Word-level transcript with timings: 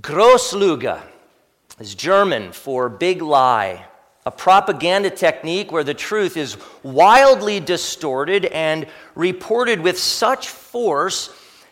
Großlüge 0.00 1.00
is 1.80 1.94
German 1.94 2.52
for 2.52 2.90
big 2.90 3.22
lie, 3.22 3.86
a 4.26 4.30
propaganda 4.30 5.08
technique 5.08 5.72
where 5.72 5.84
the 5.84 5.94
truth 5.94 6.36
is 6.36 6.58
wildly 6.82 7.60
distorted 7.60 8.44
and 8.46 8.86
reported 9.14 9.80
with 9.80 9.98
such 9.98 10.48
force 10.48 11.30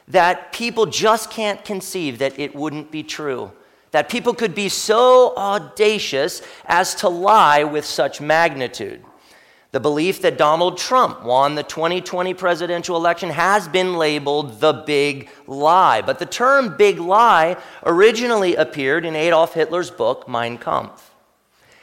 that 0.08 0.52
people 0.52 0.86
just 0.86 1.30
can't 1.30 1.62
conceive 1.66 2.18
that 2.18 2.38
it 2.38 2.54
wouldn't 2.54 2.90
be 2.90 3.02
true. 3.02 3.52
That 3.90 4.08
people 4.08 4.32
could 4.32 4.54
be 4.54 4.70
so 4.70 5.34
audacious 5.36 6.40
as 6.64 6.94
to 6.96 7.10
lie 7.10 7.64
with 7.64 7.84
such 7.84 8.22
magnitude. 8.22 9.04
The 9.74 9.80
belief 9.80 10.22
that 10.22 10.38
Donald 10.38 10.78
Trump 10.78 11.24
won 11.24 11.56
the 11.56 11.64
2020 11.64 12.32
presidential 12.34 12.94
election 12.94 13.28
has 13.30 13.66
been 13.66 13.94
labeled 13.94 14.60
the 14.60 14.72
big 14.72 15.28
lie. 15.48 16.00
But 16.00 16.20
the 16.20 16.26
term 16.26 16.76
big 16.76 17.00
lie 17.00 17.56
originally 17.84 18.54
appeared 18.54 19.04
in 19.04 19.16
Adolf 19.16 19.54
Hitler's 19.54 19.90
book, 19.90 20.28
Mein 20.28 20.58
Kampf. 20.58 21.10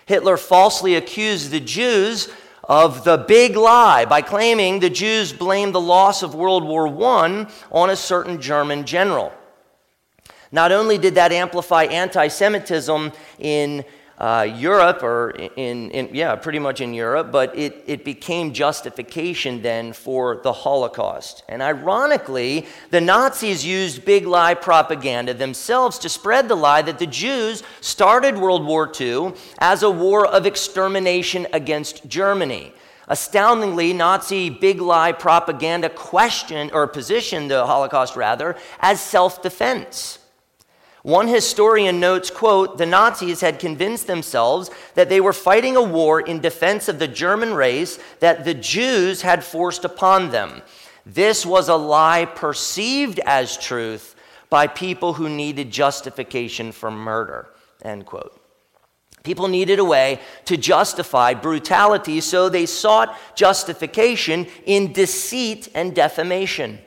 Hitler 0.05 0.37
falsely 0.37 0.95
accused 0.95 1.51
the 1.51 1.59
Jews 1.59 2.29
of 2.63 3.03
the 3.03 3.17
big 3.17 3.57
lie 3.57 4.05
by 4.05 4.21
claiming 4.21 4.79
the 4.79 4.89
Jews 4.89 5.33
blamed 5.33 5.75
the 5.75 5.81
loss 5.81 6.23
of 6.23 6.33
World 6.33 6.63
War 6.63 6.87
I 6.87 7.45
on 7.73 7.89
a 7.89 7.97
certain 7.97 8.39
German 8.39 8.85
general. 8.85 9.33
Not 10.49 10.71
only 10.71 10.97
did 10.97 11.15
that 11.15 11.33
amplify 11.33 11.83
anti 11.83 12.29
Semitism 12.29 13.11
in 13.37 13.83
uh, 14.21 14.43
Europe, 14.43 15.01
or 15.01 15.31
in, 15.31 15.89
in, 15.89 16.13
yeah, 16.13 16.35
pretty 16.35 16.59
much 16.59 16.79
in 16.79 16.93
Europe, 16.93 17.31
but 17.31 17.57
it, 17.57 17.83
it 17.87 18.05
became 18.05 18.53
justification 18.53 19.63
then 19.63 19.93
for 19.93 20.41
the 20.43 20.53
Holocaust. 20.53 21.43
And 21.49 21.59
ironically, 21.59 22.67
the 22.91 23.01
Nazis 23.01 23.65
used 23.65 24.05
big 24.05 24.27
lie 24.27 24.53
propaganda 24.53 25.33
themselves 25.33 25.97
to 25.97 26.07
spread 26.07 26.49
the 26.49 26.55
lie 26.55 26.83
that 26.83 26.99
the 26.99 27.07
Jews 27.07 27.63
started 27.79 28.37
World 28.37 28.63
War 28.63 28.91
II 28.99 29.33
as 29.57 29.81
a 29.81 29.89
war 29.89 30.27
of 30.27 30.45
extermination 30.45 31.47
against 31.51 32.07
Germany. 32.07 32.73
Astoundingly, 33.07 33.91
Nazi 33.91 34.51
big 34.51 34.81
lie 34.81 35.13
propaganda 35.13 35.89
questioned 35.89 36.73
or 36.73 36.85
positioned 36.85 37.49
the 37.49 37.65
Holocaust 37.65 38.15
rather 38.15 38.55
as 38.81 39.01
self 39.01 39.41
defense. 39.41 40.19
One 41.03 41.27
historian 41.27 41.99
notes, 41.99 42.29
quote, 42.29 42.77
the 42.77 42.85
Nazis 42.85 43.41
had 43.41 43.59
convinced 43.59 44.05
themselves 44.05 44.69
that 44.93 45.09
they 45.09 45.19
were 45.19 45.33
fighting 45.33 45.75
a 45.75 45.81
war 45.81 46.21
in 46.21 46.39
defense 46.39 46.87
of 46.87 46.99
the 46.99 47.07
German 47.07 47.53
race 47.53 47.97
that 48.19 48.45
the 48.45 48.53
Jews 48.53 49.23
had 49.23 49.43
forced 49.43 49.83
upon 49.83 50.29
them. 50.29 50.61
This 51.05 51.43
was 51.45 51.69
a 51.69 51.75
lie 51.75 52.25
perceived 52.25 53.19
as 53.25 53.57
truth 53.57 54.15
by 54.51 54.67
people 54.67 55.13
who 55.13 55.27
needed 55.27 55.71
justification 55.71 56.71
for 56.71 56.91
murder, 56.91 57.49
end 57.81 58.05
quote. 58.05 58.37
People 59.23 59.47
needed 59.47 59.79
a 59.79 59.85
way 59.85 60.19
to 60.45 60.57
justify 60.57 61.33
brutality, 61.33 62.21
so 62.21 62.49
they 62.49 62.65
sought 62.65 63.17
justification 63.35 64.47
in 64.65 64.93
deceit 64.93 65.67
and 65.73 65.95
defamation. 65.95 66.79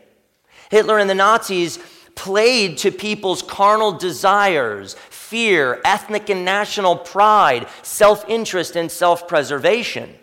Hitler 0.71 0.99
and 0.99 1.09
the 1.09 1.15
Nazis 1.15 1.79
played 2.15 2.79
to 2.79 2.91
people's 2.91 3.43
carnal 3.43 3.93
desires, 3.93 4.95
fear, 5.11 5.81
ethnic 5.85 6.31
and 6.31 6.45
national 6.45 6.97
pride, 6.97 7.67
self 7.83 8.25
interest, 8.29 8.77
and 8.77 8.91
self 8.91 9.27
preservation. 9.29 10.15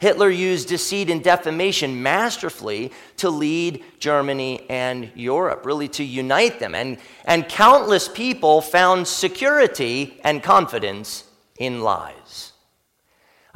Hitler 0.00 0.28
used 0.28 0.68
deceit 0.68 1.08
and 1.08 1.22
defamation 1.22 2.02
masterfully 2.02 2.92
to 3.16 3.30
lead 3.30 3.82
Germany 3.98 4.66
and 4.68 5.10
Europe, 5.14 5.64
really 5.64 5.88
to 5.88 6.04
unite 6.04 6.58
them. 6.58 6.74
And, 6.74 6.98
and 7.24 7.48
countless 7.48 8.08
people 8.08 8.60
found 8.60 9.08
security 9.08 10.20
and 10.24 10.42
confidence 10.42 11.24
in 11.58 11.80
lies. 11.80 12.52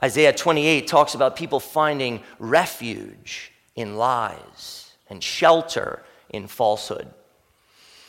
Isaiah 0.03 0.33
28 0.33 0.87
talks 0.87 1.15
about 1.15 1.37
people 1.37 1.61
finding 1.61 2.23
refuge 2.39 3.53
in 3.75 3.97
lies 3.97 4.93
and 5.11 5.23
shelter 5.23 6.05
in 6.31 6.47
falsehood. 6.47 7.09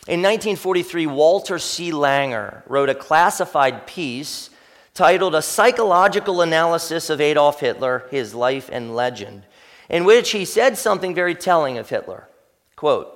In 0.09 0.23
1943, 0.23 1.05
Walter 1.05 1.59
C. 1.59 1.91
Langer 1.91 2.63
wrote 2.65 2.89
a 2.89 2.95
classified 2.95 3.85
piece 3.85 4.49
titled 4.95 5.35
A 5.35 5.41
Psychological 5.43 6.41
Analysis 6.41 7.11
of 7.11 7.21
Adolf 7.21 7.59
Hitler, 7.59 8.07
His 8.09 8.33
Life 8.33 8.71
and 8.73 8.95
Legend, 8.95 9.43
in 9.87 10.05
which 10.05 10.31
he 10.31 10.45
said 10.45 10.79
something 10.79 11.13
very 11.13 11.35
telling 11.35 11.77
of 11.77 11.89
Hitler. 11.89 12.27
Quote, 12.75 13.15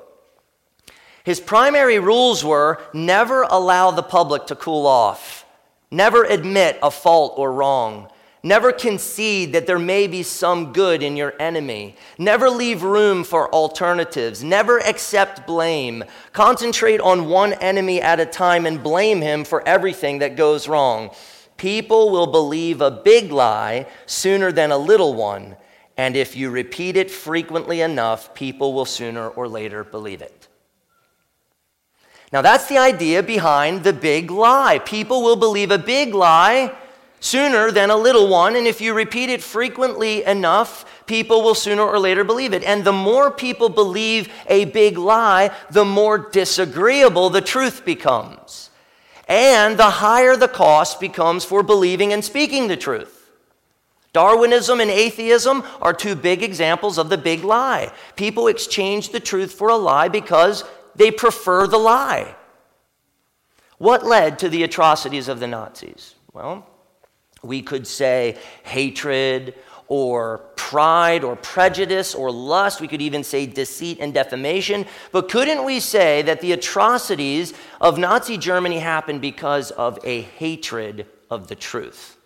his 1.24 1.40
primary 1.40 1.98
rules 1.98 2.46
were 2.46 2.80
never 2.94 3.42
allow 3.42 3.90
the 3.90 4.04
public 4.04 4.46
to 4.46 4.56
cool 4.56 4.86
off, 4.86 5.48
never 5.90 6.24
admit 6.24 6.78
a 6.84 6.92
fault 6.92 7.34
or 7.38 7.52
wrong, 7.52 8.08
Never 8.46 8.74
concede 8.74 9.54
that 9.54 9.68
there 9.68 9.80
may 9.80 10.06
be 10.06 10.22
some 10.22 10.74
good 10.74 11.02
in 11.02 11.16
your 11.16 11.34
enemy. 11.40 11.96
Never 12.18 12.50
leave 12.50 12.84
room 12.84 13.24
for 13.24 13.50
alternatives. 13.54 14.44
Never 14.44 14.80
accept 14.80 15.48
blame. 15.48 16.04
Concentrate 16.34 17.00
on 17.00 17.30
one 17.30 17.54
enemy 17.54 18.02
at 18.02 18.20
a 18.20 18.26
time 18.26 18.66
and 18.66 18.84
blame 18.84 19.22
him 19.22 19.46
for 19.46 19.66
everything 19.66 20.20
that 20.20 20.36
goes 20.36 20.68
wrong. 20.68 21.12
People 21.56 22.10
will 22.10 22.28
believe 22.28 22.82
a 22.82 22.92
big 22.92 23.32
lie 23.32 23.88
sooner 24.08 24.52
than 24.52 24.72
a 24.72 24.78
little 24.78 25.14
one. 25.14 25.56
And 25.96 26.18
if 26.18 26.36
you 26.36 26.50
repeat 26.50 26.98
it 26.98 27.10
frequently 27.10 27.80
enough, 27.80 28.34
people 28.36 28.74
will 28.74 28.84
sooner 28.84 29.30
or 29.30 29.48
later 29.48 29.86
believe 29.86 30.22
it. 30.22 30.50
Now, 32.34 32.42
that's 32.42 32.68
the 32.68 32.80
idea 32.80 33.24
behind 33.24 33.86
the 33.86 33.94
big 33.94 34.32
lie. 34.32 34.80
People 34.80 35.22
will 35.22 35.38
believe 35.38 35.72
a 35.72 35.78
big 35.78 36.14
lie 36.14 36.76
sooner 37.24 37.72
than 37.72 37.90
a 37.90 37.96
little 37.96 38.28
one. 38.28 38.56
And 38.58 38.68
if 38.68 38.82
you 38.82 38.94
repeat 38.94 39.30
it 39.30 39.42
frequently 39.42 40.26
enough, 40.26 41.06
people 41.06 41.42
will 41.42 41.56
sooner 41.56 41.82
or 41.82 41.98
later 41.98 42.26
believe 42.26 42.54
it. 42.54 42.64
And 42.64 42.84
the 42.84 42.92
more 42.92 43.32
people 43.32 43.70
believe 43.70 44.32
a 44.48 44.66
big 44.66 44.98
lie, 44.98 45.56
the 45.72 45.86
more 45.86 46.18
disagreeable 46.18 47.30
the 47.30 47.42
truth 47.42 47.86
becomes. 47.86 48.70
And 49.30 49.78
the 49.78 49.90
higher 49.90 50.36
the 50.36 50.50
cost 50.50 51.00
becomes 51.00 51.46
for 51.46 51.64
believing 51.64 52.12
and 52.12 52.26
speaking 52.26 52.68
the 52.68 52.76
truth. 52.76 53.32
Darwinism 54.12 54.82
and 54.82 54.92
atheism 54.92 55.64
are 55.82 55.94
two 55.94 56.16
big 56.16 56.44
examples 56.44 56.98
of 56.98 57.10
the 57.10 57.18
big 57.18 57.46
lie. 57.46 57.92
People 58.18 58.48
exchange 58.48 59.10
the 59.10 59.22
truth 59.22 59.54
for 59.54 59.70
a 59.70 59.78
lie 59.78 60.10
because 60.10 60.66
they 60.94 61.10
prefer 61.10 61.68
the 61.68 61.78
lie. 61.78 62.36
What 63.78 64.06
led 64.06 64.40
to 64.40 64.50
the 64.50 64.64
atrocities 64.64 65.30
of 65.30 65.40
the 65.40 65.48
Nazis? 65.48 66.16
Well, 66.34 66.68
we 67.44 67.62
could 67.62 67.86
say 67.86 68.38
hatred 68.64 69.56
or 69.88 70.40
pride 70.56 71.24
or 71.24 71.36
prejudice 71.36 72.16
or 72.16 72.32
lust. 72.32 72.82
We 72.82 72.88
could 72.88 73.02
even 73.02 73.24
say 73.24 73.46
deceit 73.46 74.00
and 74.00 74.14
defamation. 74.14 74.86
But 75.12 75.30
couldn't 75.30 75.66
we 75.66 75.80
say 75.80 76.22
that 76.24 76.42
the 76.42 76.54
atrocities 76.54 77.54
of 77.80 77.98
Nazi 77.98 78.38
Germany 78.38 78.80
happened 78.80 79.22
because 79.22 79.72
of 79.72 80.00
a 80.04 80.22
hatred 80.22 81.06
of 81.30 81.48
the 81.48 81.56
truth? 81.56 82.18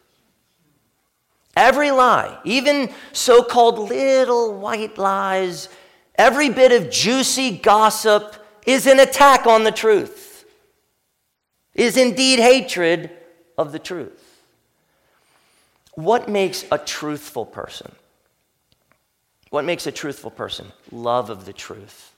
Every 1.58 1.90
lie, 1.90 2.38
even 2.44 2.94
so 3.14 3.42
called 3.44 3.90
little 3.90 4.60
white 4.60 5.00
lies, 5.00 5.70
every 6.14 6.50
bit 6.50 6.72
of 6.72 6.92
juicy 6.92 7.58
gossip 7.58 8.36
is 8.68 8.86
an 8.86 9.00
attack 9.00 9.48
on 9.48 9.64
the 9.64 9.72
truth, 9.72 10.46
is 11.74 11.98
indeed 11.98 12.38
hatred 12.38 13.10
of 13.58 13.72
the 13.72 13.80
truth. 13.80 14.37
What 15.98 16.30
makes 16.30 16.64
a 16.72 16.78
truthful 16.78 17.44
person? 17.44 17.92
What 19.50 19.66
makes 19.66 19.88
a 19.88 19.92
truthful 19.92 20.30
person? 20.30 20.68
Love 20.92 21.32
of 21.32 21.46
the 21.46 21.54
truth. 21.54 22.14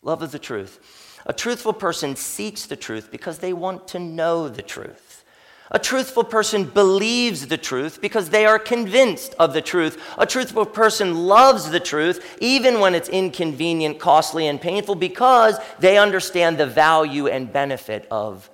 Love 0.00 0.22
of 0.22 0.32
the 0.32 0.38
truth. 0.38 1.20
A 1.26 1.34
truthful 1.34 1.74
person 1.74 2.16
seeks 2.16 2.64
the 2.64 2.76
truth 2.76 3.10
because 3.10 3.40
they 3.40 3.52
want 3.52 3.88
to 3.88 3.98
know 3.98 4.48
the 4.48 4.62
truth. 4.62 5.22
A 5.70 5.78
truthful 5.78 6.24
person 6.24 6.64
believes 6.64 7.48
the 7.48 7.58
truth 7.58 8.00
because 8.00 8.30
they 8.30 8.46
are 8.46 8.58
convinced 8.58 9.34
of 9.38 9.52
the 9.52 9.60
truth. 9.60 10.02
A 10.16 10.24
truthful 10.24 10.64
person 10.64 11.26
loves 11.26 11.68
the 11.68 11.80
truth 11.80 12.38
even 12.40 12.80
when 12.80 12.94
it's 12.94 13.10
inconvenient, 13.10 13.98
costly, 13.98 14.46
and 14.46 14.58
painful 14.58 14.94
because 14.94 15.58
they 15.78 15.98
understand 15.98 16.56
the 16.56 16.66
value 16.66 17.26
and 17.26 17.52
benefit 17.52 18.08
of 18.10 18.48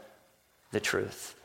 the 0.73 0.81
truth. 0.81 1.37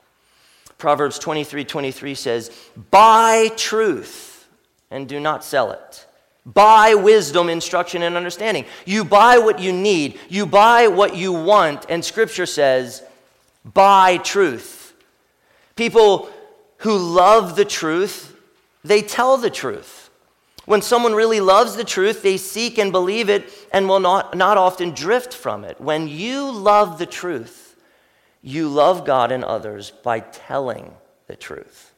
Proverbs 0.77 1.19
23 1.19 1.65
23 1.65 2.15
says, 2.15 2.51
Buy 2.91 3.49
truth 3.55 4.47
and 4.91 5.07
do 5.07 5.19
not 5.19 5.43
sell 5.43 5.71
it. 5.71 6.05
Buy 6.45 6.93
wisdom, 6.93 7.49
instruction, 7.49 8.03
and 8.03 8.15
understanding. 8.15 8.65
You 8.85 9.03
buy 9.03 9.39
what 9.39 9.59
you 9.59 9.73
need, 9.73 10.19
you 10.29 10.45
buy 10.45 10.87
what 10.87 11.15
you 11.15 11.33
want, 11.33 11.85
and 11.89 12.05
Scripture 12.05 12.45
says, 12.45 13.01
Buy 13.63 14.17
truth. 14.17 14.93
People 15.75 16.29
who 16.77 16.97
love 16.97 17.55
the 17.55 17.65
truth, 17.65 18.37
they 18.83 19.01
tell 19.01 19.37
the 19.37 19.49
truth. 19.49 20.05
When 20.65 20.81
someone 20.81 21.13
really 21.13 21.41
loves 21.41 21.75
the 21.75 21.83
truth, 21.83 22.21
they 22.21 22.37
seek 22.37 22.77
and 22.77 22.91
believe 22.91 23.29
it 23.29 23.51
and 23.71 23.87
will 23.87 23.99
not, 23.99 24.35
not 24.35 24.57
often 24.57 24.91
drift 24.91 25.33
from 25.33 25.63
it. 25.63 25.79
When 25.81 26.07
you 26.07 26.51
love 26.51 26.97
the 26.97 27.05
truth, 27.05 27.64
you 28.45 28.69
love 28.69 29.05
God 29.05 29.31
and 29.31 29.43
others 29.43 29.91
by 29.91 30.19
telling 30.19 30.93
the 31.25 31.35
truth. 31.35 31.93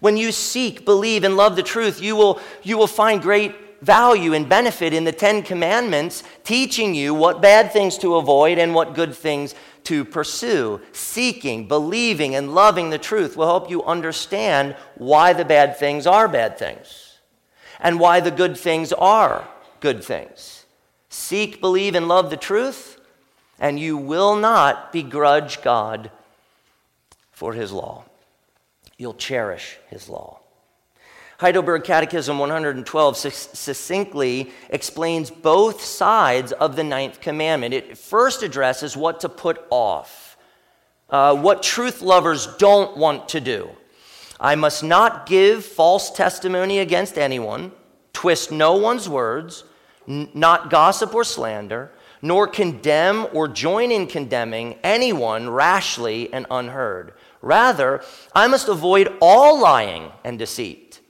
When 0.00 0.16
you 0.16 0.32
seek, 0.32 0.86
believe, 0.86 1.22
and 1.22 1.36
love 1.36 1.54
the 1.54 1.62
truth, 1.62 2.00
you 2.00 2.16
will, 2.16 2.40
you 2.62 2.78
will 2.78 2.86
find 2.86 3.20
great 3.20 3.82
value 3.82 4.32
and 4.32 4.48
benefit 4.48 4.94
in 4.94 5.04
the 5.04 5.12
Ten 5.12 5.42
Commandments, 5.42 6.22
teaching 6.44 6.94
you 6.94 7.12
what 7.12 7.42
bad 7.42 7.72
things 7.72 7.98
to 7.98 8.16
avoid 8.16 8.56
and 8.56 8.74
what 8.74 8.94
good 8.94 9.14
things 9.14 9.54
to 9.84 10.04
pursue. 10.04 10.80
Seeking, 10.92 11.68
believing, 11.68 12.34
and 12.34 12.54
loving 12.54 12.88
the 12.88 12.98
truth 12.98 13.36
will 13.36 13.46
help 13.46 13.68
you 13.68 13.84
understand 13.84 14.76
why 14.96 15.34
the 15.34 15.44
bad 15.44 15.76
things 15.76 16.06
are 16.06 16.26
bad 16.28 16.58
things 16.58 17.18
and 17.80 18.00
why 18.00 18.20
the 18.20 18.30
good 18.30 18.56
things 18.56 18.94
are 18.94 19.46
good 19.80 20.02
things. 20.02 20.64
Seek, 21.10 21.60
believe, 21.60 21.94
and 21.94 22.08
love 22.08 22.30
the 22.30 22.36
truth, 22.36 22.99
and 23.60 23.78
you 23.78 23.96
will 23.96 24.34
not 24.34 24.92
begrudge 24.92 25.62
God 25.62 26.10
for 27.30 27.52
his 27.52 27.70
law. 27.70 28.04
You'll 28.96 29.14
cherish 29.14 29.78
his 29.88 30.08
law. 30.08 30.40
Heidelberg 31.38 31.84
Catechism 31.84 32.38
112 32.38 33.16
succinctly 33.16 34.50
explains 34.68 35.30
both 35.30 35.82
sides 35.82 36.52
of 36.52 36.76
the 36.76 36.84
ninth 36.84 37.20
commandment. 37.22 37.72
It 37.72 37.96
first 37.96 38.42
addresses 38.42 38.94
what 38.94 39.20
to 39.20 39.28
put 39.30 39.64
off, 39.70 40.36
uh, 41.08 41.34
what 41.34 41.62
truth 41.62 42.02
lovers 42.02 42.46
don't 42.58 42.96
want 42.96 43.30
to 43.30 43.40
do. 43.40 43.70
I 44.38 44.54
must 44.54 44.82
not 44.82 45.24
give 45.24 45.64
false 45.64 46.10
testimony 46.10 46.78
against 46.78 47.16
anyone, 47.16 47.72
twist 48.12 48.52
no 48.52 48.74
one's 48.76 49.08
words, 49.08 49.64
n- 50.06 50.28
not 50.34 50.68
gossip 50.68 51.14
or 51.14 51.24
slander, 51.24 51.90
nor 52.22 52.46
condemn 52.46 53.26
or 53.32 53.48
join 53.48 53.90
in 53.90 54.06
condemning 54.06 54.78
anyone 54.82 55.48
rashly 55.48 56.32
and 56.32 56.46
unheard. 56.50 57.14
Rather, 57.42 58.02
I 58.34 58.46
must 58.46 58.68
avoid 58.68 59.12
all 59.20 59.58
lying 59.58 60.10
and 60.24 60.38
deceit 60.38 61.00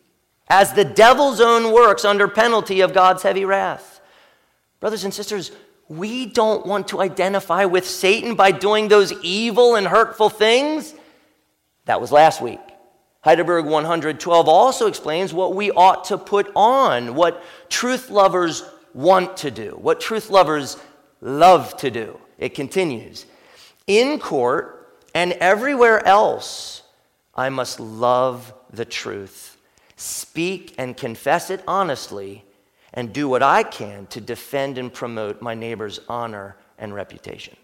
as 0.48 0.72
the 0.72 0.84
devil's 0.84 1.40
own 1.40 1.72
works 1.72 2.04
under 2.04 2.26
penalty 2.26 2.80
of 2.80 2.92
God's 2.92 3.22
heavy 3.22 3.44
wrath. 3.44 4.00
Brothers 4.80 5.04
and 5.04 5.14
sisters, 5.14 5.52
we 5.88 6.26
don't 6.26 6.66
want 6.66 6.88
to 6.88 7.00
identify 7.00 7.64
with 7.64 7.86
Satan 7.86 8.34
by 8.34 8.50
doing 8.50 8.88
those 8.88 9.12
evil 9.22 9.76
and 9.76 9.86
hurtful 9.86 10.28
things. 10.28 10.94
That 11.86 12.00
was 12.00 12.12
last 12.12 12.40
week. 12.40 12.60
Heidelberg 13.22 13.66
112 13.66 14.48
also 14.48 14.86
explains 14.86 15.32
what 15.32 15.54
we 15.54 15.70
ought 15.70 16.04
to 16.04 16.16
put 16.16 16.50
on, 16.56 17.14
what 17.14 17.42
truth 17.68 18.08
lovers 18.10 18.64
want 18.94 19.36
to 19.38 19.50
do, 19.50 19.76
what 19.80 20.00
truth 20.00 20.30
lovers 20.30 20.78
love 21.20 21.76
to 21.78 21.90
do. 21.90 22.18
It 22.38 22.54
continues 22.54 23.26
In 23.86 24.18
court 24.18 24.96
and 25.14 25.32
everywhere 25.34 26.06
else, 26.06 26.82
I 27.34 27.48
must 27.48 27.80
love 27.80 28.52
the 28.72 28.84
truth 28.84 29.56
speak 30.00 30.74
and 30.78 30.96
confess 30.96 31.50
it 31.50 31.62
honestly, 31.68 32.42
and 32.94 33.12
do 33.12 33.28
what 33.28 33.42
I 33.42 33.62
can 33.62 34.06
to 34.06 34.20
defend 34.20 34.78
and 34.78 34.92
promote 34.92 35.42
my 35.42 35.54
neighbor's 35.54 36.00
honor 36.08 36.56
and 36.78 36.94
reputation. 36.94 37.54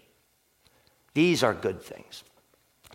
These 1.15 1.41
are 1.41 1.53
good 1.53 1.81
things. 1.81 2.23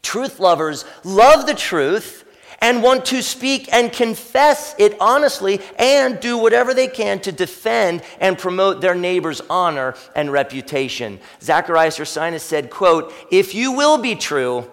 Truth 0.01 0.39
lovers 0.39 0.85
love 1.03 1.47
the 1.47 1.55
truth 1.55 2.25
and 2.61 2.83
want 2.83 3.07
to 3.07 3.23
speak 3.23 3.73
and 3.73 3.93
confess 3.93 4.75
it 4.79 4.97
honestly 5.01 5.61
and 5.79 6.21
do 6.21 6.37
whatever 6.39 6.75
they 6.75 6.89
can 6.89 7.21
to 7.21 7.33
defend 7.33 8.03
and 8.21 8.39
promote 8.39 8.81
their 8.81 8.95
neighbor's 8.95 9.41
honor 9.49 9.95
and 10.15 10.33
reputation. 10.33 11.21
Zacharias 11.41 11.99
Ursinus 11.99 12.41
said, 12.41 12.71
quote, 12.71 13.13
if 13.31 13.55
you 13.55 13.73
will 13.73 13.99
be 13.99 14.15
true, 14.15 14.71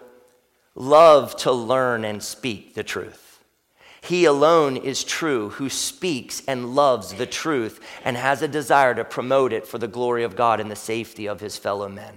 love 0.76 1.36
to 1.38 1.52
learn 1.52 2.06
and 2.06 2.22
speak 2.22 2.74
the 2.74 2.84
truth. 2.84 3.30
He 4.02 4.26
alone 4.26 4.78
is 4.78 5.04
true, 5.04 5.50
who 5.50 5.70
speaks 5.70 6.42
and 6.48 6.74
loves 6.74 7.14
the 7.14 7.26
truth 7.26 7.80
and 8.06 8.16
has 8.16 8.42
a 8.42 8.48
desire 8.48 8.96
to 8.96 9.04
promote 9.04 9.52
it 9.52 9.68
for 9.68 9.78
the 9.78 9.88
glory 9.88 10.24
of 10.24 10.36
God 10.36 10.60
and 10.60 10.72
the 10.72 10.76
safety 10.76 11.28
of 11.28 11.42
his 11.42 11.58
fellow 11.58 11.90
men. 11.90 12.16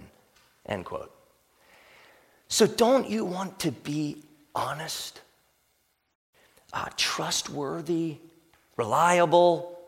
End 0.64 0.84
quote. 0.84 1.12
So, 2.46 2.66
don't 2.66 3.08
you 3.08 3.24
want 3.24 3.58
to 3.60 3.72
be 3.72 4.22
honest, 4.54 5.22
uh, 6.72 6.88
trustworthy, 6.96 8.18
reliable, 8.76 9.78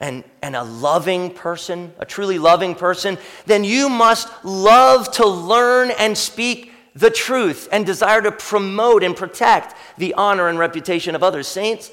and, 0.00 0.24
and 0.42 0.54
a 0.54 0.62
loving 0.62 1.32
person, 1.32 1.92
a 1.98 2.04
truly 2.04 2.38
loving 2.38 2.74
person? 2.74 3.18
Then 3.46 3.64
you 3.64 3.88
must 3.88 4.28
love 4.44 5.10
to 5.12 5.26
learn 5.26 5.90
and 5.90 6.16
speak 6.16 6.72
the 6.94 7.10
truth 7.10 7.68
and 7.70 7.86
desire 7.86 8.20
to 8.22 8.32
promote 8.32 9.02
and 9.04 9.16
protect 9.16 9.74
the 9.98 10.14
honor 10.14 10.48
and 10.48 10.58
reputation 10.58 11.14
of 11.14 11.22
others. 11.22 11.46
Saints, 11.46 11.90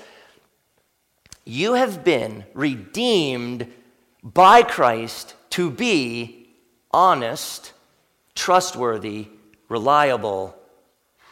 you 1.46 1.74
have 1.74 2.04
been 2.04 2.44
redeemed 2.54 3.72
by 4.24 4.64
Christ 4.64 5.36
to 5.52 5.70
be 5.70 6.50
honest, 6.92 7.72
trustworthy, 8.34 9.28
reliable, 9.70 10.56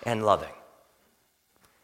and 0.03 0.25
loving. 0.25 0.53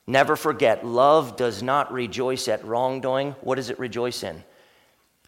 Never 0.10 0.36
forget, 0.36 0.84
love 0.84 1.38
does 1.38 1.62
not 1.62 1.94
rejoice 1.94 2.48
at 2.48 2.66
wrongdoing. 2.66 3.36
What 3.42 3.56
does 3.56 3.70
it 3.70 3.78
rejoice 3.78 4.24
in? 4.24 4.44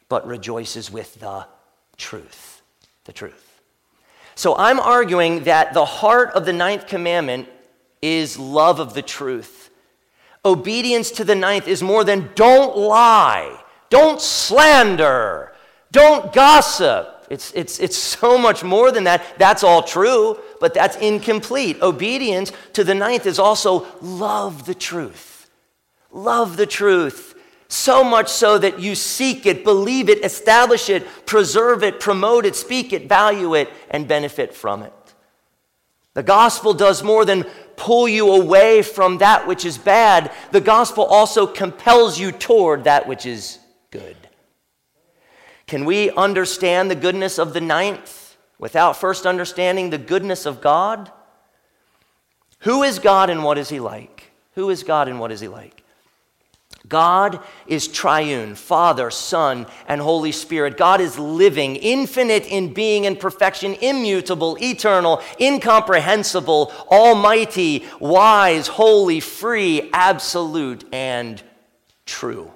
But 0.10 0.25
rejoices 0.25 0.89
with 0.89 1.19
the 1.19 1.45
truth. 1.98 2.63
The 3.04 3.13
truth. 3.13 3.62
So 4.33 4.56
I'm 4.57 4.80
arguing 4.80 5.44
that 5.44 5.75
the 5.75 5.86
heart 5.86 6.31
of 6.31 6.48
the 6.48 6.54
ninth 6.54 6.88
commandment 6.88 7.48
is 8.01 8.39
love 8.39 8.80
of 8.80 8.95
the 8.95 9.04
truth. 9.04 9.69
Obedience 10.44 11.12
to 11.12 11.24
the 11.24 11.36
ninth 11.36 11.68
is 11.68 11.84
more 11.84 12.04
than 12.04 12.31
don't 12.34 12.75
lie, 12.75 13.62
don't 13.92 14.19
slander, 14.19 15.54
don't 15.92 16.34
gossip. 16.34 17.27
It's, 17.30 17.51
it's, 17.54 17.80
it's 17.80 17.98
so 17.98 18.36
much 18.36 18.63
more 18.63 18.92
than 18.92 19.04
that. 19.04 19.38
That's 19.38 19.63
all 19.63 19.84
true, 19.84 20.39
but 20.62 20.74
that's 20.74 20.96
incomplete. 20.98 21.81
Obedience 21.81 22.54
to 22.72 22.86
the 22.86 22.96
ninth 22.96 23.25
is 23.25 23.40
also 23.40 23.86
love 24.00 24.66
the 24.66 24.75
truth. 24.75 25.50
Love 26.13 26.56
the 26.56 26.66
truth 26.66 27.36
so 27.68 28.04
much 28.04 28.28
so 28.28 28.58
that 28.58 28.80
you 28.81 28.96
seek 28.96 29.46
it, 29.46 29.63
believe 29.63 30.10
it, 30.10 30.25
establish 30.25 30.90
it, 30.90 31.08
preserve 31.25 31.84
it, 31.84 32.02
promote 32.02 32.46
it, 32.46 32.56
speak 32.56 32.92
it, 32.92 33.08
value 33.08 33.56
it, 33.56 33.69
and 33.90 34.08
benefit 34.08 34.54
from 34.54 34.84
it. 34.84 34.94
The 36.13 36.24
gospel 36.24 36.74
does 36.74 37.02
more 37.02 37.24
than 37.24 37.46
pull 37.77 38.10
you 38.10 38.34
away 38.34 38.82
from 38.82 39.20
that 39.20 39.48
which 39.48 39.63
is 39.63 39.77
bad, 39.77 40.32
the 40.51 40.62
gospel 40.62 41.06
also 41.06 41.48
compels 41.48 42.20
you 42.20 42.34
toward 42.34 42.84
that 42.84 43.08
which 43.08 43.25
is 43.25 43.58
good. 43.89 44.18
Can 45.65 45.86
we 45.86 46.12
understand 46.12 46.91
the 46.91 46.96
goodness 46.96 47.39
of 47.39 47.53
the 47.53 47.62
ninth 47.62 48.21
without 48.62 48.96
first 48.96 49.25
understanding 49.25 49.89
the 49.89 49.98
goodness 49.98 50.46
of 50.46 50.62
God? 50.62 51.12
Who 52.60 52.84
is 52.84 53.00
God 53.00 53.30
and 53.30 53.44
what 53.44 53.58
is 53.58 53.68
he 53.68 53.82
like? 53.82 54.32
Who 54.53 54.70
is 54.70 54.84
God 54.84 55.10
and 55.10 55.20
what 55.20 55.32
is 55.32 55.41
he 55.41 55.50
like? 55.50 55.84
God 56.88 57.39
is 57.68 57.88
triune 57.88 58.56
Father, 58.56 59.12
Son, 59.12 59.65
and 59.88 60.00
Holy 60.00 60.32
Spirit. 60.32 60.77
God 60.77 61.01
is 61.01 61.18
living, 61.18 61.75
infinite 61.75 62.46
in 62.46 62.74
being 62.74 63.06
and 63.06 63.20
perfection, 63.20 63.74
immutable, 63.75 64.58
eternal, 64.62 65.22
incomprehensible, 65.39 66.72
almighty, 66.89 67.86
wise, 68.00 68.68
holy, 68.68 69.20
free, 69.20 69.89
absolute, 69.94 70.84
and 70.91 71.41
true. 72.06 72.51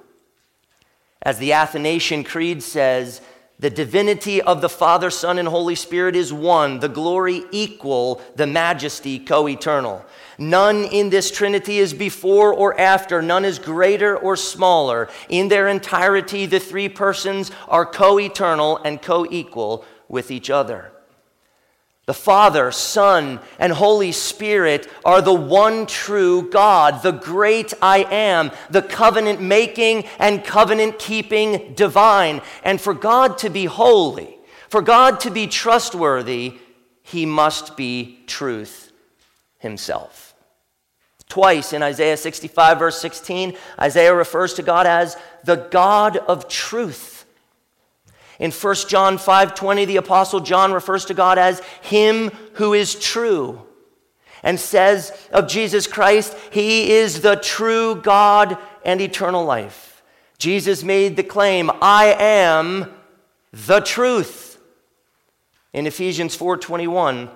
As 1.22 1.38
the 1.38 1.52
Athanasian 1.52 2.22
Creed 2.22 2.62
says, 2.62 3.20
the 3.58 3.70
divinity 3.70 4.42
of 4.42 4.60
the 4.60 4.68
Father, 4.68 5.10
Son, 5.10 5.38
and 5.38 5.48
Holy 5.48 5.74
Spirit 5.74 6.14
is 6.14 6.32
one, 6.32 6.78
the 6.80 6.88
glory 6.88 7.42
equal, 7.50 8.20
the 8.34 8.46
majesty 8.46 9.18
co 9.18 9.48
eternal. 9.48 10.04
None 10.38 10.84
in 10.84 11.08
this 11.08 11.30
Trinity 11.30 11.78
is 11.78 11.94
before 11.94 12.52
or 12.52 12.78
after, 12.78 13.22
none 13.22 13.46
is 13.46 13.58
greater 13.58 14.16
or 14.16 14.36
smaller. 14.36 15.08
In 15.30 15.48
their 15.48 15.68
entirety, 15.68 16.44
the 16.44 16.60
three 16.60 16.90
persons 16.90 17.50
are 17.68 17.86
co 17.86 18.20
eternal 18.20 18.76
and 18.84 19.00
co 19.00 19.26
equal 19.30 19.86
with 20.08 20.30
each 20.30 20.50
other. 20.50 20.92
The 22.06 22.14
Father, 22.14 22.70
Son, 22.70 23.40
and 23.58 23.72
Holy 23.72 24.12
Spirit 24.12 24.88
are 25.04 25.20
the 25.20 25.34
one 25.34 25.86
true 25.86 26.48
God, 26.48 27.02
the 27.02 27.10
great 27.10 27.74
I 27.82 28.04
am, 28.04 28.52
the 28.70 28.82
covenant 28.82 29.42
making 29.42 30.04
and 30.20 30.44
covenant 30.44 31.00
keeping 31.00 31.74
divine. 31.74 32.42
And 32.62 32.80
for 32.80 32.94
God 32.94 33.38
to 33.38 33.50
be 33.50 33.64
holy, 33.64 34.38
for 34.68 34.82
God 34.82 35.18
to 35.20 35.30
be 35.30 35.48
trustworthy, 35.48 36.58
he 37.02 37.26
must 37.26 37.76
be 37.76 38.20
truth 38.28 38.92
himself. 39.58 40.34
Twice 41.28 41.72
in 41.72 41.82
Isaiah 41.82 42.16
65, 42.16 42.78
verse 42.78 43.00
16, 43.00 43.56
Isaiah 43.80 44.14
refers 44.14 44.54
to 44.54 44.62
God 44.62 44.86
as 44.86 45.16
the 45.42 45.56
God 45.56 46.16
of 46.16 46.48
truth. 46.48 47.15
In 48.38 48.50
1 48.50 48.88
John 48.88 49.18
5:20, 49.18 49.86
the 49.86 49.96
apostle 49.96 50.40
John 50.40 50.72
refers 50.72 51.04
to 51.06 51.14
God 51.14 51.38
as 51.38 51.60
him 51.82 52.30
who 52.54 52.74
is 52.74 52.94
true 52.94 53.62
and 54.42 54.60
says 54.60 55.12
of 55.32 55.48
Jesus 55.48 55.86
Christ, 55.86 56.36
he 56.50 56.92
is 56.92 57.22
the 57.22 57.36
true 57.36 57.96
God 57.96 58.58
and 58.84 59.00
eternal 59.00 59.44
life. 59.44 60.02
Jesus 60.38 60.84
made 60.84 61.16
the 61.16 61.22
claim, 61.22 61.70
I 61.80 62.14
am 62.18 62.92
the 63.52 63.80
truth. 63.80 64.58
In 65.72 65.86
Ephesians 65.86 66.36
4:21, 66.36 67.30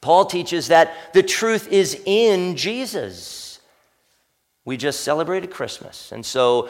Paul 0.00 0.24
teaches 0.24 0.68
that 0.68 1.12
the 1.12 1.22
truth 1.22 1.68
is 1.68 2.00
in 2.06 2.56
Jesus. 2.56 3.60
We 4.64 4.76
just 4.76 5.00
celebrated 5.00 5.50
Christmas. 5.50 6.12
And 6.12 6.24
so 6.24 6.68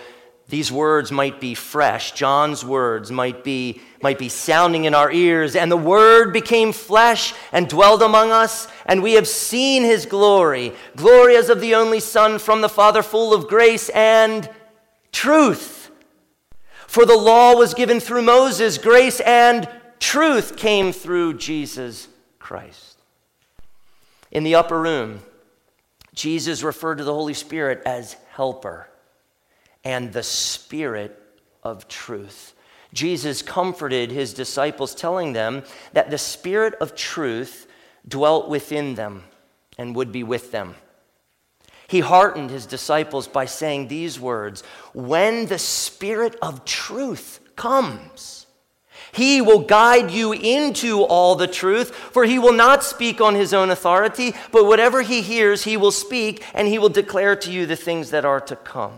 these 0.50 0.73
words 0.73 1.12
might 1.12 1.40
be 1.40 1.54
fresh. 1.54 2.11
John's 2.11 2.64
words 2.64 3.12
might 3.12 3.45
be, 3.45 3.80
might 4.02 4.19
be 4.19 4.28
sounding 4.28 4.85
in 4.85 4.95
our 4.95 5.11
ears. 5.11 5.54
And 5.54 5.71
the 5.71 5.76
Word 5.76 6.33
became 6.33 6.73
flesh 6.73 7.33
and 7.52 7.69
dwelled 7.69 8.02
among 8.02 8.33
us, 8.33 8.66
and 8.85 9.00
we 9.00 9.12
have 9.12 9.28
seen 9.28 9.85
his 9.85 10.07
glory. 10.07 10.73
Glory 10.97 11.37
as 11.37 11.50
of 11.50 11.61
the 11.61 11.76
only 11.76 12.00
Son 12.00 12.40
from 12.40 12.62
the 12.62 12.69
Father, 12.69 13.00
full 13.00 13.33
of 13.33 13.47
grace 13.47 13.90
and 13.90 14.50
truth. 15.12 15.92
For 16.88 17.07
the 17.07 17.16
law 17.16 17.54
was 17.54 17.73
given 17.73 18.00
through 18.00 18.23
Moses, 18.23 18.76
grace 18.76 19.21
and 19.21 19.69
truth 20.00 20.57
came 20.57 20.92
through 20.92 21.35
Jesus 21.35 22.09
Christ. 22.40 22.99
In 24.33 24.42
the 24.42 24.57
upper 24.57 24.80
room, 24.80 25.21
Jesus 26.12 26.64
referred 26.64 26.99
to 26.99 27.04
the 27.04 27.14
Holy 27.14 27.35
Spirit 27.35 27.83
as 27.87 28.16
helper 28.33 28.88
and 29.84 30.12
the 30.12 30.22
Spirit 30.22 31.20
of 31.62 31.88
truth. 31.88 32.54
Jesus 32.92 33.42
comforted 33.42 34.10
his 34.10 34.34
disciples, 34.34 34.94
telling 34.94 35.32
them 35.32 35.62
that 35.92 36.10
the 36.10 36.18
Spirit 36.18 36.75
of 36.80 36.94
truth 36.94 37.66
dwelt 38.06 38.49
within 38.49 38.94
them 38.94 39.25
and 39.78 39.94
would 39.94 40.12
be 40.12 40.22
with 40.22 40.52
them. 40.52 40.75
He 41.87 42.00
heartened 42.00 42.50
his 42.50 42.66
disciples 42.66 43.26
by 43.26 43.46
saying 43.46 43.88
these 43.88 44.20
words 44.20 44.62
When 44.92 45.46
the 45.46 45.58
Spirit 45.58 46.37
of 46.40 46.64
truth 46.64 47.40
comes, 47.56 48.46
he 49.12 49.40
will 49.40 49.60
guide 49.60 50.10
you 50.10 50.32
into 50.32 51.02
all 51.02 51.34
the 51.34 51.49
truth, 51.49 51.94
for 51.94 52.25
he 52.25 52.38
will 52.38 52.52
not 52.52 52.84
speak 52.84 53.20
on 53.20 53.34
his 53.34 53.52
own 53.52 53.70
authority, 53.70 54.34
but 54.52 54.66
whatever 54.66 55.02
he 55.02 55.20
hears, 55.20 55.64
he 55.64 55.76
will 55.76 55.90
speak, 55.90 56.44
and 56.54 56.68
he 56.68 56.78
will 56.78 56.88
declare 56.88 57.34
to 57.37 57.50
you 57.50 57.66
the 57.66 57.76
things 57.76 58.10
that 58.10 58.25
are 58.25 58.40
to 58.40 58.56
come. 58.56 58.92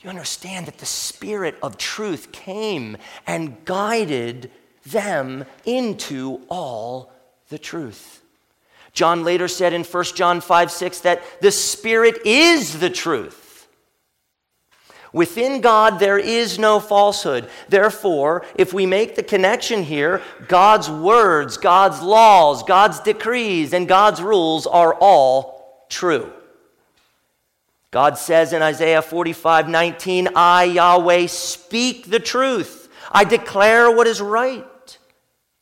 You 0.00 0.10
understand 0.10 0.66
that 0.66 0.78
the 0.78 0.86
Spirit 0.86 1.56
of 1.60 1.76
truth 1.76 2.30
came 2.30 2.96
and 3.26 3.64
guided 3.64 4.50
them 4.86 5.44
into 5.64 6.40
all 6.48 7.12
the 7.48 7.58
truth. 7.58 8.22
John 8.92 9.24
later 9.24 9.48
said 9.48 9.72
in 9.72 9.84
1 9.84 10.04
John 10.14 10.40
5 10.40 10.70
6 10.70 11.00
that 11.00 11.40
the 11.40 11.50
Spirit 11.50 12.18
is 12.24 12.78
the 12.78 12.90
truth. 12.90 13.68
Within 15.12 15.60
God, 15.62 15.98
there 15.98 16.18
is 16.18 16.58
no 16.58 16.80
falsehood. 16.80 17.48
Therefore, 17.68 18.44
if 18.54 18.72
we 18.72 18.86
make 18.86 19.16
the 19.16 19.22
connection 19.22 19.82
here, 19.82 20.22
God's 20.48 20.90
words, 20.90 21.56
God's 21.56 22.02
laws, 22.02 22.62
God's 22.62 23.00
decrees, 23.00 23.72
and 23.72 23.88
God's 23.88 24.20
rules 24.20 24.66
are 24.66 24.94
all 24.94 25.86
true. 25.88 26.32
God 27.90 28.18
says 28.18 28.52
in 28.52 28.62
Isaiah 28.62 29.02
45 29.02 29.68
19, 29.68 30.28
I, 30.34 30.64
Yahweh, 30.64 31.26
speak 31.26 32.10
the 32.10 32.20
truth. 32.20 32.88
I 33.10 33.24
declare 33.24 33.90
what 33.90 34.06
is 34.06 34.20
right. 34.20 34.98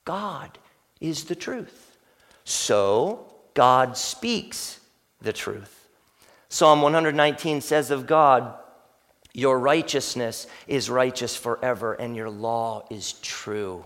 God 0.05 0.59
is 1.01 1.25
the 1.25 1.37
truth. 1.37 1.97
So, 2.45 3.33
God 3.55 3.97
speaks 3.97 4.81
the 5.21 5.33
truth. 5.33 5.89
Psalm 6.49 6.83
119 6.83 7.61
says 7.61 7.91
of 7.91 8.07
God, 8.07 8.55
Your 9.33 9.59
righteousness 9.59 10.47
is 10.67 10.91
righteous 10.91 11.37
forever, 11.37 11.95
and 11.95 12.17
your 12.17 12.31
law 12.31 12.87
is 12.91 13.13
true. 13.15 13.85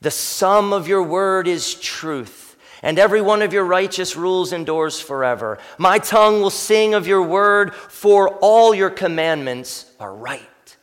The 0.00 0.10
sum 0.10 0.72
of 0.72 0.88
your 0.88 1.02
word 1.02 1.48
is 1.48 1.74
truth 1.74 2.53
and 2.84 2.98
every 2.98 3.22
one 3.22 3.40
of 3.40 3.54
your 3.54 3.64
righteous 3.64 4.14
rules 4.14 4.52
endures 4.52 5.00
forever. 5.00 5.58
My 5.78 5.98
tongue 5.98 6.42
will 6.42 6.50
sing 6.50 6.92
of 6.92 7.06
your 7.06 7.22
word, 7.22 7.74
for 7.74 8.28
all 8.42 8.74
your 8.74 8.90
commandments 8.90 9.90
are 9.98 10.14
right. 10.14 10.76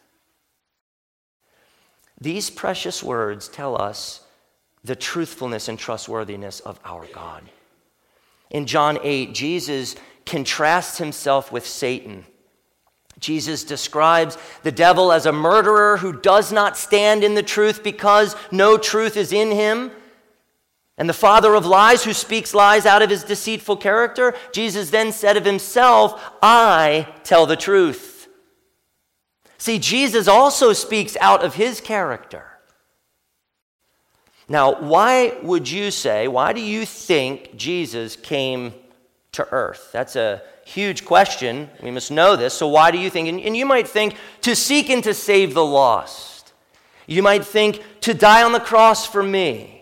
These 2.20 2.50
precious 2.50 3.04
words 3.04 3.48
tell 3.48 3.80
us 3.80 4.22
the 4.84 4.96
truthfulness 4.96 5.68
and 5.68 5.78
trustworthiness 5.78 6.60
of 6.62 6.80
our 6.84 7.06
God. 7.14 7.44
In 8.50 8.66
John 8.66 8.98
8, 9.04 9.36
Jesus 9.36 9.96
contrasts 10.26 10.98
himself 10.98 11.52
with 11.52 11.68
Satan. 11.68 12.26
Jesus 13.20 13.64
describes 13.64 14.40
the 14.64 14.72
devil 14.72 15.12
as 15.12 15.28
a 15.28 15.32
murderer 15.32 15.98
who 15.98 16.20
does 16.20 16.52
not 16.52 16.78
stand 16.78 17.24
in 17.24 17.36
the 17.36 17.44
truth 17.44 17.84
because 17.84 18.36
no 18.52 18.80
truth 18.80 19.18
is 19.18 19.32
in 19.32 19.52
him. 19.52 19.92
And 21.02 21.10
the 21.10 21.14
father 21.16 21.56
of 21.56 21.66
lies, 21.66 22.04
who 22.04 22.14
speaks 22.14 22.54
lies 22.54 22.86
out 22.86 23.02
of 23.02 23.10
his 23.10 23.24
deceitful 23.24 23.78
character, 23.78 24.36
Jesus 24.52 24.92
then 24.92 25.12
said 25.12 25.36
of 25.36 25.44
himself, 25.44 26.22
I 26.44 27.08
tell 27.24 27.48
the 27.48 27.56
truth. 27.56 28.28
See, 29.58 29.80
Jesus 29.80 30.28
also 30.28 30.74
speaks 30.74 31.18
out 31.20 31.44
of 31.44 31.56
his 31.56 31.82
character. 31.82 32.46
Now, 34.48 34.80
why 34.80 35.40
would 35.42 35.68
you 35.68 35.90
say, 35.90 36.28
why 36.28 36.54
do 36.54 36.62
you 36.62 36.86
think 36.86 37.56
Jesus 37.56 38.16
came 38.16 38.72
to 39.32 39.48
earth? 39.52 39.90
That's 39.92 40.16
a 40.16 40.44
huge 40.66 41.04
question. 41.04 41.72
We 41.82 41.90
must 41.90 42.12
know 42.12 42.36
this. 42.36 42.54
So, 42.54 42.68
why 42.68 42.92
do 42.92 43.00
you 43.00 43.10
think? 43.10 43.28
And, 43.28 43.58
you 43.58 43.66
might 43.66 43.88
think 43.88 44.18
to 44.42 44.56
seek 44.56 44.92
and 44.92 45.04
to 45.06 45.16
save 45.16 45.56
the 45.56 45.66
lost. 45.66 46.54
You 47.08 47.24
might 47.24 47.44
think 47.44 47.82
to 48.02 48.14
die 48.14 48.44
on 48.44 48.52
the 48.52 48.60
cross 48.60 49.08
for 49.08 49.24
me. 49.24 49.81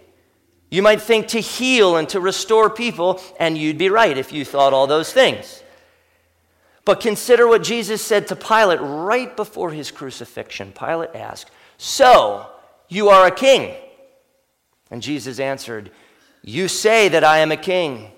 You 0.69 0.83
might 0.83 1.01
think 1.01 1.27
to 1.29 1.39
heal 1.39 1.97
and 1.97 2.07
to 2.09 2.19
restore 2.19 2.69
people, 2.69 3.21
and 3.39 3.57
you'd 3.57 3.77
be 3.77 3.89
right 3.89 4.17
if 4.17 4.31
you 4.31 4.45
thought 4.45 4.73
all 4.73 4.87
those 4.87 5.11
things. 5.11 5.63
But 6.85 7.01
consider 7.01 7.47
what 7.47 7.63
Jesus 7.63 8.01
said 8.01 8.27
to 8.27 8.35
Pilate 8.35 8.79
right 8.81 9.35
before 9.35 9.71
his 9.71 9.91
crucifixion. 9.91 10.71
Pilate 10.71 11.15
asked, 11.15 11.51
So, 11.77 12.47
you 12.87 13.09
are 13.09 13.27
a 13.27 13.31
king? 13.31 13.75
And 14.91 15.01
Jesus 15.01 15.39
answered, 15.39 15.91
You 16.43 16.67
say 16.67 17.09
that 17.09 17.23
I 17.23 17.39
am 17.39 17.51
a 17.51 17.57
king. 17.57 18.11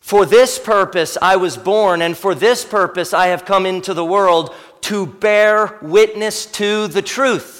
For 0.00 0.24
this 0.24 0.58
purpose 0.58 1.18
I 1.20 1.36
was 1.36 1.56
born, 1.56 2.02
and 2.02 2.16
for 2.16 2.34
this 2.34 2.64
purpose 2.64 3.12
I 3.12 3.28
have 3.28 3.44
come 3.44 3.66
into 3.66 3.94
the 3.94 4.04
world 4.04 4.54
to 4.82 5.06
bear 5.06 5.78
witness 5.82 6.46
to 6.46 6.88
the 6.88 7.02
truth. 7.02 7.57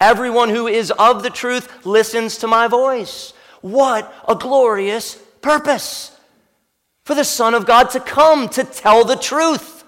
Everyone 0.00 0.50
who 0.50 0.66
is 0.66 0.90
of 0.90 1.22
the 1.22 1.30
truth 1.30 1.86
listens 1.86 2.38
to 2.38 2.46
my 2.46 2.68
voice. 2.68 3.32
What 3.62 4.12
a 4.28 4.34
glorious 4.34 5.16
purpose 5.40 6.16
for 7.04 7.14
the 7.14 7.24
Son 7.24 7.54
of 7.54 7.66
God 7.66 7.90
to 7.90 8.00
come 8.00 8.48
to 8.50 8.64
tell 8.64 9.04
the 9.04 9.16
truth. 9.16 9.84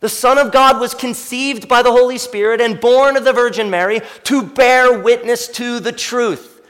The 0.00 0.08
Son 0.08 0.38
of 0.38 0.52
God 0.52 0.80
was 0.80 0.94
conceived 0.94 1.68
by 1.68 1.82
the 1.82 1.90
Holy 1.90 2.18
Spirit 2.18 2.60
and 2.60 2.80
born 2.80 3.16
of 3.16 3.24
the 3.24 3.32
Virgin 3.32 3.70
Mary 3.70 4.00
to 4.24 4.42
bear 4.42 4.98
witness 4.98 5.48
to 5.48 5.80
the 5.80 5.92
truth. 5.92 6.60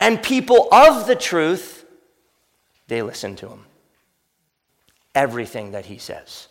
And 0.00 0.22
people 0.22 0.68
of 0.72 1.06
the 1.06 1.16
truth, 1.16 1.84
they 2.88 3.02
listen 3.02 3.36
to 3.36 3.48
him. 3.48 3.66
Everything 5.14 5.72
that 5.72 5.86
he 5.86 5.98
says, 5.98 6.48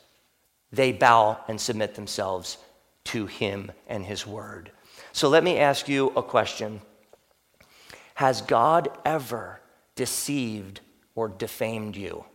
they 0.72 0.92
bow 0.92 1.40
and 1.48 1.60
submit 1.60 1.96
themselves 1.96 2.58
to 3.10 3.26
him 3.26 3.72
and 3.88 4.06
his 4.06 4.26
word. 4.26 4.72
So 5.12 5.30
let 5.30 5.44
me 5.44 5.58
ask 5.58 5.88
you 5.88 6.14
a 6.16 6.24
question 6.24 6.82
Has 8.16 8.42
God 8.42 8.90
ever 9.06 9.62
deceived 9.96 10.82
or 11.16 11.28
defamed 11.28 11.96
you? 11.96 12.26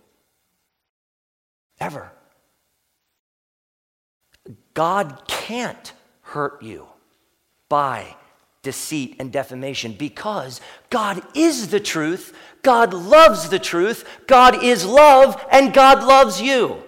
Ever. 1.81 2.13
God 4.75 5.23
can't 5.27 5.93
hurt 6.23 6.63
you 6.63 6.87
by 7.69 8.17
deceit 8.63 9.17
and 9.19 9.33
defamation 9.33 9.93
because 9.93 10.61
God 10.91 11.23
is 11.35 11.69
the 11.69 11.81
truth, 11.81 12.37
God 12.63 12.95
loves 12.95 13.49
the 13.49 13.59
truth, 13.59 14.05
God 14.27 14.63
is 14.63 14.85
love, 14.85 15.45
and 15.51 15.73
God 15.73 16.03
loves 16.03 16.41
you. 16.41 16.84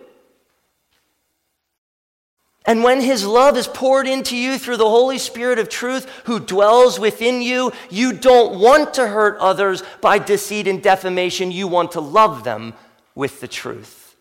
And 2.66 2.82
when 2.82 3.00
His 3.00 3.24
love 3.24 3.56
is 3.56 3.68
poured 3.68 4.08
into 4.08 4.36
you 4.36 4.58
through 4.58 4.78
the 4.78 4.90
Holy 4.90 5.18
Spirit 5.18 5.60
of 5.60 5.68
truth 5.68 6.10
who 6.24 6.40
dwells 6.40 6.98
within 6.98 7.40
you, 7.40 7.72
you 7.90 8.12
don't 8.12 8.58
want 8.58 8.94
to 8.94 9.06
hurt 9.06 9.38
others 9.38 9.84
by 10.00 10.18
deceit 10.18 10.66
and 10.66 10.82
defamation. 10.82 11.52
You 11.52 11.68
want 11.68 11.92
to 11.92 12.00
love 12.00 12.42
them 12.42 12.74
with 13.14 13.40
the 13.40 13.48
truth. 13.48 14.16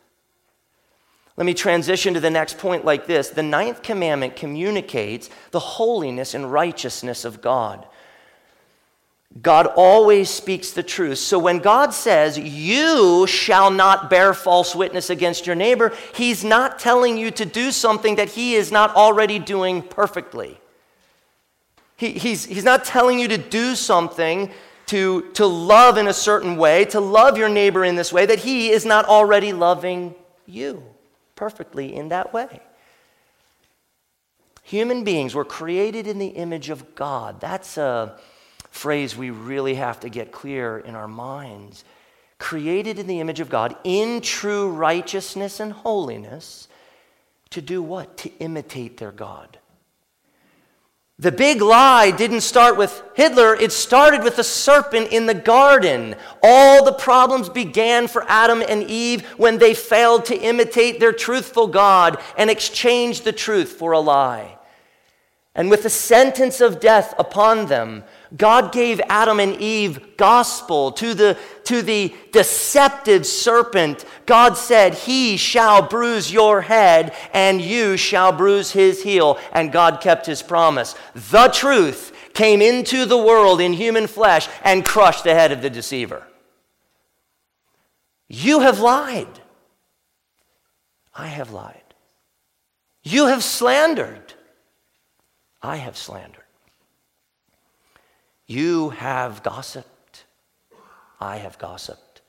Let 1.37 1.45
me 1.45 1.53
transition 1.53 2.13
to 2.13 2.19
the 2.19 2.29
next 2.29 2.57
point 2.57 2.85
like 2.85 3.07
this 3.07 3.29
The 3.29 3.43
ninth 3.43 3.81
commandment 3.81 4.35
communicates 4.35 5.29
the 5.51 5.59
holiness 5.59 6.33
and 6.33 6.51
righteousness 6.51 7.25
of 7.25 7.41
God. 7.41 7.85
God 9.41 9.67
always 9.75 10.29
speaks 10.29 10.71
the 10.71 10.83
truth. 10.83 11.17
So 11.17 11.37
when 11.37 11.59
God 11.59 11.93
says, 11.93 12.37
You 12.37 13.27
shall 13.27 13.69
not 13.69 14.09
bear 14.09 14.33
false 14.33 14.73
witness 14.73 15.09
against 15.09 15.45
your 15.45 15.55
neighbor, 15.55 15.93
He's 16.13 16.43
not 16.43 16.79
telling 16.79 17.17
you 17.17 17.31
to 17.31 17.45
do 17.45 17.71
something 17.71 18.15
that 18.15 18.29
He 18.29 18.55
is 18.55 18.71
not 18.71 18.95
already 18.95 19.39
doing 19.39 19.81
perfectly. 19.81 20.57
He, 21.97 22.11
he's, 22.11 22.45
he's 22.45 22.63
not 22.63 22.85
telling 22.85 23.19
you 23.19 23.27
to 23.29 23.37
do 23.37 23.75
something 23.75 24.51
to, 24.87 25.29
to 25.33 25.45
love 25.45 25.97
in 25.97 26.07
a 26.07 26.13
certain 26.13 26.57
way, 26.57 26.85
to 26.85 26.99
love 26.99 27.37
your 27.37 27.49
neighbor 27.49 27.83
in 27.83 27.95
this 27.95 28.13
way, 28.13 28.25
that 28.25 28.39
He 28.39 28.69
is 28.69 28.85
not 28.85 29.05
already 29.05 29.51
loving 29.51 30.15
you 30.45 30.83
perfectly 31.35 31.93
in 31.93 32.09
that 32.09 32.33
way. 32.33 32.61
Human 34.63 35.03
beings 35.03 35.35
were 35.35 35.45
created 35.45 36.07
in 36.07 36.19
the 36.19 36.27
image 36.27 36.69
of 36.69 36.95
God. 36.95 37.39
That's 37.41 37.77
a 37.77 38.17
phrase 38.75 39.15
we 39.15 39.29
really 39.29 39.75
have 39.75 40.01
to 40.01 40.09
get 40.09 40.31
clear 40.31 40.77
in 40.77 40.95
our 40.95 41.07
minds. 41.07 41.85
Created 42.37 42.99
in 42.99 43.07
the 43.07 43.21
image 43.21 43.39
of 43.39 43.49
God 43.49 43.75
in 43.85 44.19
true 44.19 44.69
righteousness 44.69 45.61
and 45.61 45.71
holiness 45.71 46.67
to 47.51 47.61
do 47.61 47.81
what? 47.81 48.17
To 48.17 48.31
imitate 48.39 48.97
their 48.97 49.13
God. 49.13 49.57
The 51.17 51.31
big 51.31 51.61
lie 51.61 52.11
didn't 52.11 52.41
start 52.41 52.75
with 52.75 53.01
Hitler, 53.15 53.55
it 53.55 53.71
started 53.71 54.21
with 54.21 54.35
the 54.35 54.43
serpent 54.43 55.13
in 55.13 55.25
the 55.25 55.33
garden. 55.33 56.15
All 56.43 56.83
the 56.83 56.91
problems 56.91 57.47
began 57.47 58.09
for 58.09 58.25
Adam 58.27 58.61
and 58.67 58.83
Eve 58.83 59.25
when 59.37 59.57
they 59.57 59.73
failed 59.73 60.25
to 60.25 60.37
imitate 60.37 60.99
their 60.99 61.13
truthful 61.13 61.67
God 61.67 62.21
and 62.37 62.49
exchanged 62.49 63.23
the 63.23 63.31
truth 63.31 63.69
for 63.69 63.93
a 63.93 63.99
lie. 63.99 64.57
And 65.55 65.69
with 65.69 65.83
the 65.83 65.89
sentence 65.89 66.59
of 66.59 66.81
death 66.81 67.13
upon 67.17 67.67
them, 67.67 68.03
God 68.35 68.71
gave 68.71 68.99
Adam 69.09 69.39
and 69.39 69.55
Eve 69.61 70.17
gospel 70.17 70.91
to 70.93 71.13
the, 71.13 71.37
to 71.65 71.81
the 71.81 72.13
deceptive 72.31 73.25
serpent. 73.25 74.05
God 74.25 74.57
said, 74.57 74.93
He 74.93 75.37
shall 75.37 75.87
bruise 75.87 76.31
your 76.31 76.61
head, 76.61 77.15
and 77.33 77.61
you 77.61 77.97
shall 77.97 78.31
bruise 78.31 78.71
his 78.71 79.03
heel. 79.03 79.39
And 79.51 79.71
God 79.71 80.01
kept 80.01 80.25
his 80.25 80.41
promise. 80.41 80.95
The 81.13 81.47
truth 81.49 82.13
came 82.33 82.61
into 82.61 83.05
the 83.05 83.17
world 83.17 83.61
in 83.61 83.73
human 83.73 84.07
flesh 84.07 84.47
and 84.63 84.85
crushed 84.85 85.23
the 85.23 85.33
head 85.33 85.51
of 85.51 85.61
the 85.61 85.69
deceiver. 85.69 86.25
You 88.27 88.61
have 88.61 88.79
lied. 88.79 89.39
I 91.13 91.27
have 91.27 91.51
lied. 91.51 91.81
You 93.03 93.27
have 93.27 93.43
slandered. 93.43 94.33
I 95.61 95.77
have 95.77 95.95
slandered. 95.95 96.44
You 98.47 98.89
have 98.91 99.43
gossiped. 99.43 100.25
I 101.19 101.37
have 101.37 101.57
gossiped. 101.57 102.21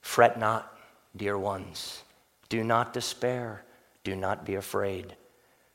Fret 0.00 0.38
not, 0.38 0.76
dear 1.16 1.36
ones. 1.38 2.02
Do 2.48 2.62
not 2.62 2.92
despair. 2.92 3.64
Do 4.04 4.14
not 4.14 4.44
be 4.44 4.54
afraid. 4.54 5.14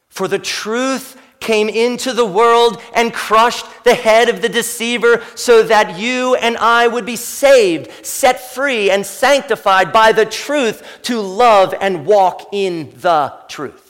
For 0.10 0.28
the 0.28 0.40
truth 0.40 1.20
came 1.40 1.70
into 1.70 2.14
the 2.14 2.26
world 2.26 2.82
and 2.96 3.14
crushed 3.14 3.66
the 3.84 3.94
head 3.94 4.30
of 4.30 4.42
the 4.42 4.50
deceiver 4.50 5.24
so 5.36 5.64
that 5.64 6.00
you 6.00 6.36
and 6.36 6.58
I 6.58 6.88
would 6.88 7.06
be 7.06 7.16
saved, 7.16 8.06
set 8.06 8.54
free, 8.54 8.90
and 8.90 9.06
sanctified 9.06 9.94
by 9.94 10.12
the 10.12 10.26
truth 10.26 11.00
to 11.04 11.22
love 11.22 11.74
and 11.80 12.06
walk 12.06 12.50
in 12.52 12.94
the 12.98 13.34
truth. 13.48 13.87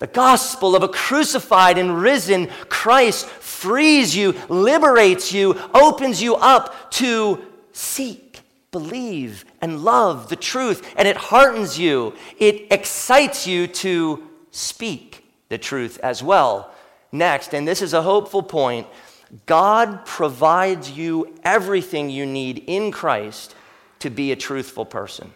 The 0.00 0.06
gospel 0.06 0.74
of 0.74 0.82
a 0.82 0.88
crucified 0.88 1.76
and 1.76 2.00
risen 2.00 2.48
Christ 2.70 3.26
frees 3.26 4.16
you, 4.16 4.34
liberates 4.48 5.30
you, 5.30 5.60
opens 5.74 6.22
you 6.22 6.36
up 6.36 6.90
to 6.92 7.44
seek, 7.72 8.40
believe, 8.72 9.44
and 9.60 9.84
love 9.84 10.30
the 10.30 10.36
truth. 10.36 10.90
And 10.96 11.06
it 11.06 11.18
heartens 11.18 11.78
you, 11.78 12.14
it 12.38 12.72
excites 12.72 13.46
you 13.46 13.66
to 13.66 14.26
speak 14.50 15.22
the 15.50 15.58
truth 15.58 16.00
as 16.02 16.22
well. 16.22 16.72
Next, 17.12 17.52
and 17.54 17.68
this 17.68 17.82
is 17.82 17.92
a 17.92 18.02
hopeful 18.02 18.42
point 18.42 18.86
God 19.44 20.06
provides 20.06 20.90
you 20.90 21.36
everything 21.44 22.08
you 22.08 22.24
need 22.24 22.64
in 22.66 22.90
Christ 22.90 23.54
to 23.98 24.08
be 24.08 24.32
a 24.32 24.36
truthful 24.36 24.86
person. 24.86 25.34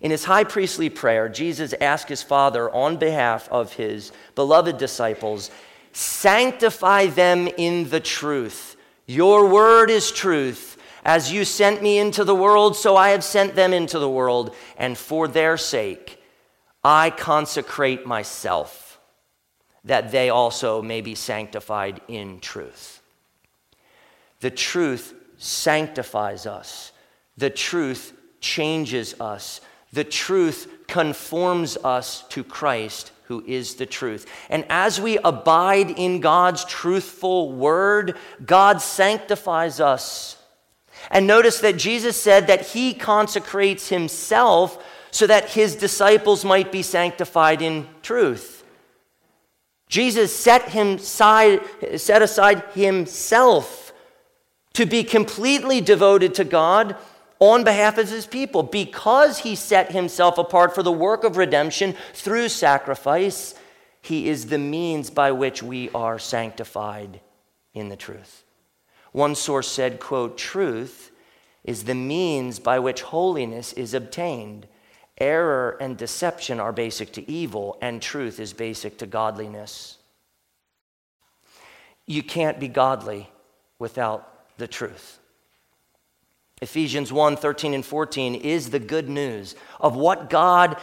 In 0.00 0.10
his 0.10 0.24
high 0.24 0.44
priestly 0.44 0.90
prayer, 0.90 1.28
Jesus 1.28 1.74
asked 1.80 2.08
his 2.08 2.22
Father 2.22 2.70
on 2.70 2.96
behalf 2.96 3.48
of 3.50 3.72
his 3.72 4.12
beloved 4.34 4.78
disciples, 4.78 5.50
Sanctify 5.92 7.06
them 7.06 7.48
in 7.56 7.88
the 7.88 8.00
truth. 8.00 8.76
Your 9.06 9.48
word 9.48 9.90
is 9.90 10.12
truth. 10.12 10.76
As 11.04 11.32
you 11.32 11.44
sent 11.44 11.82
me 11.82 11.98
into 11.98 12.24
the 12.24 12.34
world, 12.34 12.76
so 12.76 12.96
I 12.96 13.10
have 13.10 13.24
sent 13.24 13.54
them 13.54 13.72
into 13.72 13.98
the 13.98 14.10
world. 14.10 14.54
And 14.76 14.98
for 14.98 15.28
their 15.28 15.56
sake, 15.56 16.20
I 16.84 17.10
consecrate 17.10 18.06
myself, 18.06 19.00
that 19.84 20.10
they 20.10 20.28
also 20.28 20.82
may 20.82 21.00
be 21.00 21.14
sanctified 21.14 22.00
in 22.08 22.40
truth. 22.40 23.00
The 24.40 24.50
truth 24.50 25.14
sanctifies 25.38 26.46
us, 26.46 26.92
the 27.36 27.50
truth 27.50 28.12
changes 28.40 29.18
us. 29.20 29.60
The 29.96 30.04
truth 30.04 30.70
conforms 30.88 31.78
us 31.78 32.22
to 32.28 32.44
Christ, 32.44 33.12
who 33.28 33.42
is 33.46 33.76
the 33.76 33.86
truth. 33.86 34.26
And 34.50 34.66
as 34.68 35.00
we 35.00 35.16
abide 35.16 35.88
in 35.88 36.20
God's 36.20 36.66
truthful 36.66 37.50
word, 37.54 38.14
God 38.44 38.82
sanctifies 38.82 39.80
us. 39.80 40.36
And 41.10 41.26
notice 41.26 41.60
that 41.60 41.78
Jesus 41.78 42.20
said 42.20 42.46
that 42.48 42.66
he 42.66 42.92
consecrates 42.92 43.88
himself 43.88 44.84
so 45.12 45.26
that 45.28 45.48
his 45.48 45.74
disciples 45.74 46.44
might 46.44 46.70
be 46.70 46.82
sanctified 46.82 47.62
in 47.62 47.88
truth. 48.02 48.66
Jesus 49.88 50.36
set, 50.36 50.68
him 50.68 50.98
side, 50.98 51.62
set 51.96 52.20
aside 52.20 52.62
himself 52.74 53.94
to 54.74 54.84
be 54.84 55.02
completely 55.04 55.80
devoted 55.80 56.34
to 56.34 56.44
God 56.44 56.96
on 57.38 57.64
behalf 57.64 57.98
of 57.98 58.08
his 58.08 58.26
people 58.26 58.62
because 58.62 59.38
he 59.38 59.54
set 59.54 59.92
himself 59.92 60.38
apart 60.38 60.74
for 60.74 60.82
the 60.82 60.92
work 60.92 61.24
of 61.24 61.36
redemption 61.36 61.94
through 62.14 62.48
sacrifice 62.48 63.54
he 64.00 64.28
is 64.28 64.46
the 64.46 64.58
means 64.58 65.10
by 65.10 65.32
which 65.32 65.64
we 65.64 65.90
are 65.90 66.18
sanctified 66.18 67.20
in 67.74 67.88
the 67.88 67.96
truth. 67.96 68.44
One 69.10 69.34
source 69.34 69.66
said 69.66 69.98
quote 69.98 70.38
truth 70.38 71.10
is 71.64 71.84
the 71.84 71.94
means 71.94 72.60
by 72.60 72.78
which 72.78 73.02
holiness 73.02 73.72
is 73.72 73.94
obtained. 73.94 74.68
Error 75.18 75.76
and 75.80 75.96
deception 75.96 76.60
are 76.60 76.72
basic 76.72 77.12
to 77.14 77.28
evil 77.28 77.76
and 77.82 78.00
truth 78.00 78.38
is 78.38 78.52
basic 78.52 78.96
to 78.98 79.06
godliness. 79.06 79.98
You 82.06 82.22
can't 82.22 82.60
be 82.60 82.68
godly 82.68 83.28
without 83.80 84.56
the 84.56 84.68
truth 84.68 85.18
Ephesians 86.62 87.12
1 87.12 87.36
13 87.36 87.74
and 87.74 87.84
14 87.84 88.34
is 88.34 88.70
the 88.70 88.78
good 88.78 89.08
news 89.08 89.54
of 89.78 89.94
what 89.94 90.30
God 90.30 90.78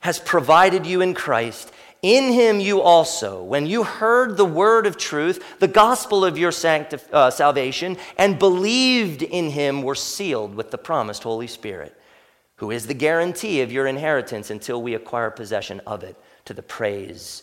has 0.00 0.18
provided 0.18 0.84
you 0.84 1.00
in 1.00 1.14
Christ. 1.14 1.72
In 2.02 2.32
him 2.32 2.60
you 2.60 2.82
also, 2.82 3.42
when 3.42 3.66
you 3.66 3.82
heard 3.82 4.36
the 4.36 4.44
word 4.44 4.86
of 4.86 4.98
truth, 4.98 5.58
the 5.58 5.66
gospel 5.66 6.24
of 6.24 6.36
your 6.36 6.50
sanctif- 6.50 7.10
uh, 7.12 7.30
salvation, 7.30 7.96
and 8.18 8.38
believed 8.38 9.22
in 9.22 9.50
him, 9.50 9.82
were 9.82 9.94
sealed 9.94 10.54
with 10.54 10.70
the 10.70 10.78
promised 10.78 11.22
Holy 11.22 11.46
Spirit, 11.46 11.98
who 12.56 12.70
is 12.70 12.86
the 12.86 12.94
guarantee 12.94 13.62
of 13.62 13.72
your 13.72 13.86
inheritance 13.86 14.50
until 14.50 14.82
we 14.82 14.94
acquire 14.94 15.30
possession 15.30 15.80
of 15.86 16.04
it 16.04 16.16
to 16.44 16.52
the 16.52 16.62
praise 16.62 17.42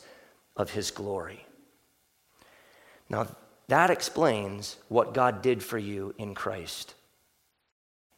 of 0.56 0.70
his 0.70 0.92
glory. 0.92 1.46
Now, 3.10 3.28
that 3.68 3.90
explains 3.90 4.78
what 4.88 5.16
God 5.16 5.42
did 5.42 5.64
for 5.64 5.80
you 5.80 6.14
in 6.20 6.36
Christ. 6.36 6.94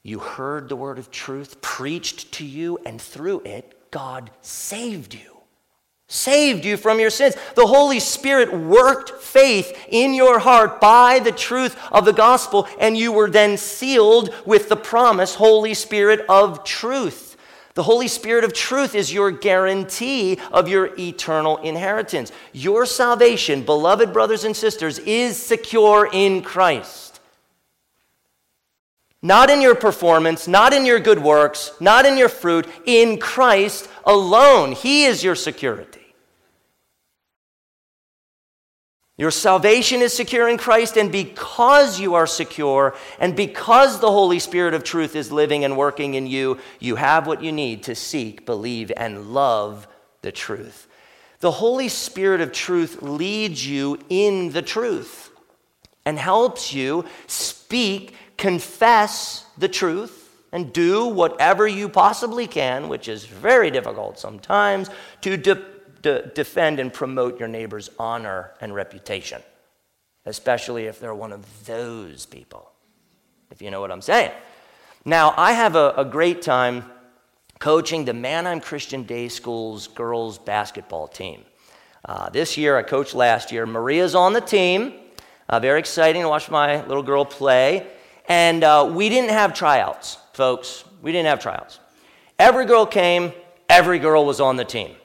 You 0.05 0.19
heard 0.19 0.69
the 0.69 0.75
word 0.75 0.99
of 0.99 1.09
truth 1.09 1.61
preached 1.61 2.31
to 2.33 2.45
you, 2.45 2.77
and 2.85 3.01
through 3.01 3.39
it, 3.39 3.89
God 3.89 4.29
saved 4.43 5.15
you. 5.15 5.39
Saved 6.07 6.63
you 6.63 6.77
from 6.77 6.99
your 6.99 7.09
sins. 7.09 7.35
The 7.55 7.65
Holy 7.65 7.99
Spirit 7.99 8.53
worked 8.53 9.19
faith 9.19 9.75
in 9.89 10.13
your 10.13 10.37
heart 10.37 10.79
by 10.79 11.17
the 11.17 11.31
truth 11.31 11.75
of 11.91 12.05
the 12.05 12.13
gospel, 12.13 12.67
and 12.79 12.95
you 12.95 13.11
were 13.11 13.31
then 13.31 13.57
sealed 13.57 14.31
with 14.45 14.69
the 14.69 14.75
promise, 14.75 15.33
Holy 15.33 15.73
Spirit 15.73 16.23
of 16.29 16.63
truth. 16.63 17.35
The 17.73 17.81
Holy 17.81 18.07
Spirit 18.07 18.43
of 18.43 18.53
truth 18.53 18.93
is 18.93 19.11
your 19.11 19.31
guarantee 19.31 20.37
of 20.51 20.69
your 20.69 20.91
eternal 20.99 21.57
inheritance. 21.57 22.31
Your 22.53 22.85
salvation, 22.85 23.63
beloved 23.63 24.13
brothers 24.13 24.43
and 24.43 24.55
sisters, 24.55 24.99
is 24.99 25.35
secure 25.35 26.07
in 26.13 26.43
Christ. 26.43 27.04
Not 29.25 29.49
in 29.49 29.59
your 29.59 29.73
performance, 29.73 30.47
not 30.47 30.71
in 30.71 30.85
your 30.85 30.99
good 30.99 31.21
works, 31.21 31.71
not 31.79 32.05
in 32.05 32.15
your 32.15 32.29
fruit, 32.29 32.67
in 32.85 33.17
Christ 33.17 33.89
alone. 34.05 34.73
He 34.73 35.05
is 35.05 35.23
your 35.23 35.33
security. 35.33 36.01
Your 39.17 39.31
salvation 39.31 40.01
is 40.01 40.13
secure 40.13 40.47
in 40.47 40.57
Christ, 40.57 40.95
and 40.95 41.11
because 41.11 41.99
you 41.99 42.13
are 42.13 42.27
secure, 42.27 42.95
and 43.17 43.35
because 43.35 43.99
the 43.99 44.11
Holy 44.11 44.38
Spirit 44.38 44.75
of 44.75 44.83
truth 44.83 45.15
is 45.15 45.31
living 45.31 45.63
and 45.63 45.75
working 45.75 46.13
in 46.13 46.27
you, 46.27 46.59
you 46.79 46.95
have 46.95 47.25
what 47.25 47.41
you 47.41 47.51
need 47.51 47.81
to 47.83 47.95
seek, 47.95 48.45
believe, 48.45 48.91
and 48.95 49.33
love 49.33 49.88
the 50.21 50.31
truth. 50.31 50.88
The 51.39 51.51
Holy 51.51 51.88
Spirit 51.89 52.41
of 52.41 52.51
truth 52.51 53.01
leads 53.01 53.65
you 53.65 53.97
in 54.07 54.51
the 54.51 54.61
truth 54.61 55.31
and 56.05 56.19
helps 56.19 56.73
you 56.73 57.05
speak, 57.25 58.13
confess 58.37 59.45
the 59.57 59.67
truth, 59.67 60.25
and 60.51 60.71
do 60.71 61.05
whatever 61.07 61.67
you 61.67 61.89
possibly 61.89 62.47
can, 62.47 62.87
which 62.87 63.09
is 63.09 63.25
very 63.25 63.69
difficult 63.69 64.17
sometimes, 64.17 64.89
to 65.19 65.35
de- 65.35 65.65
de- 66.01 66.27
defend 66.27 66.79
and 66.79 66.93
promote 66.93 67.37
your 67.39 67.49
neighbor's 67.49 67.89
honor 67.99 68.53
and 68.61 68.73
reputation, 68.73 69.41
especially 70.25 70.85
if 70.85 70.97
they're 70.97 71.13
one 71.13 71.33
of 71.33 71.65
those 71.65 72.25
people, 72.25 72.71
if 73.51 73.61
you 73.61 73.69
know 73.69 73.81
what 73.81 73.91
I'm 73.91 74.01
saying. 74.01 74.31
Now, 75.03 75.33
I 75.35 75.51
have 75.51 75.75
a, 75.75 75.93
a 75.97 76.05
great 76.05 76.41
time 76.41 76.85
coaching 77.59 78.05
the 78.05 78.13
Manheim 78.13 78.61
Christian 78.61 79.03
Day 79.03 79.27
School's 79.27 79.87
girls 79.87 80.37
basketball 80.37 81.09
team. 81.09 81.43
Uh, 82.05 82.29
this 82.29 82.55
year, 82.55 82.77
I 82.77 82.83
coached 82.83 83.13
last 83.13 83.51
year. 83.51 83.65
Maria's 83.65 84.15
on 84.15 84.31
the 84.31 84.41
team. 84.41 84.93
Uh, 85.49 85.59
very 85.59 85.79
exciting 85.79 86.21
to 86.21 86.29
watch 86.29 86.49
my 86.49 86.85
little 86.85 87.03
girl 87.03 87.25
play. 87.25 87.87
And 88.27 88.63
uh, 88.63 88.91
we 88.93 89.09
didn't 89.09 89.31
have 89.31 89.53
tryouts, 89.53 90.17
folks. 90.33 90.83
We 91.01 91.11
didn't 91.11 91.27
have 91.27 91.39
tryouts. 91.39 91.79
Every 92.39 92.65
girl 92.65 92.85
came, 92.85 93.31
every 93.69 93.99
girl 93.99 94.25
was 94.25 94.39
on 94.39 94.55
the 94.55 94.65
team. 94.65 94.95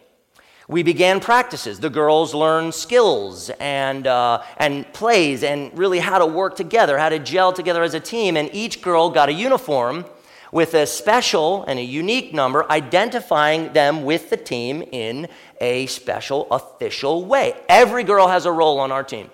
We 0.69 0.83
began 0.85 1.19
practices. 1.19 1.81
The 1.81 1.91
girls 1.91 2.33
learned 2.33 2.75
skills 2.75 3.51
and, 3.59 4.07
uh, 4.07 4.43
and 4.57 4.91
plays 4.93 5.43
and 5.43 5.77
really 5.77 5.99
how 5.99 6.19
to 6.19 6.27
work 6.27 6.55
together, 6.55 6.97
how 6.97 7.09
to 7.09 7.19
gel 7.19 7.53
together 7.53 7.83
as 7.83 7.95
a 7.95 8.01
team. 8.01 8.37
And 8.37 8.49
each 8.53 8.81
girl 8.81 9.11
got 9.11 9.29
a 9.29 9.33
uniform 9.33 10.05
with 10.53 10.75
a 10.75 10.87
special 10.87 11.65
and 11.65 11.79
a 11.79 11.83
unique 11.83 12.33
number 12.33 12.71
identifying 12.71 13.73
them 13.73 14.05
with 14.05 14.31
the 14.31 14.37
team 14.37 14.83
in 14.93 15.29
a 15.61 15.87
special 15.87 16.47
official 16.51 17.25
way. 17.25 17.55
Every 17.69 18.05
girl 18.05 18.29
has 18.29 18.47
a 18.47 18.53
role 18.53 18.79
on 18.79 18.93
our 18.93 19.05
team. 19.05 19.31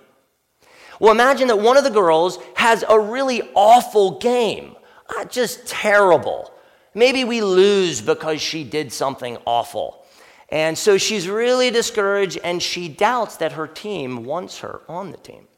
Well, 0.98 1.12
imagine 1.12 1.48
that 1.48 1.58
one 1.58 1.76
of 1.76 1.84
the 1.84 1.90
girls 1.90 2.38
has 2.54 2.84
a 2.88 2.98
really 2.98 3.42
awful 3.54 4.18
game, 4.18 4.76
uh, 5.16 5.24
just 5.26 5.66
terrible. 5.66 6.52
Maybe 6.94 7.24
we 7.24 7.42
lose 7.42 8.00
because 8.00 8.40
she 8.40 8.64
did 8.64 8.92
something 8.92 9.36
awful. 9.44 10.06
And 10.48 10.78
so 10.78 10.96
she's 10.96 11.28
really 11.28 11.70
discouraged 11.70 12.38
and 12.42 12.62
she 12.62 12.88
doubts 12.88 13.36
that 13.36 13.52
her 13.52 13.66
team 13.66 14.24
wants 14.24 14.60
her 14.60 14.80
on 14.88 15.10
the 15.10 15.18
team. 15.18 15.48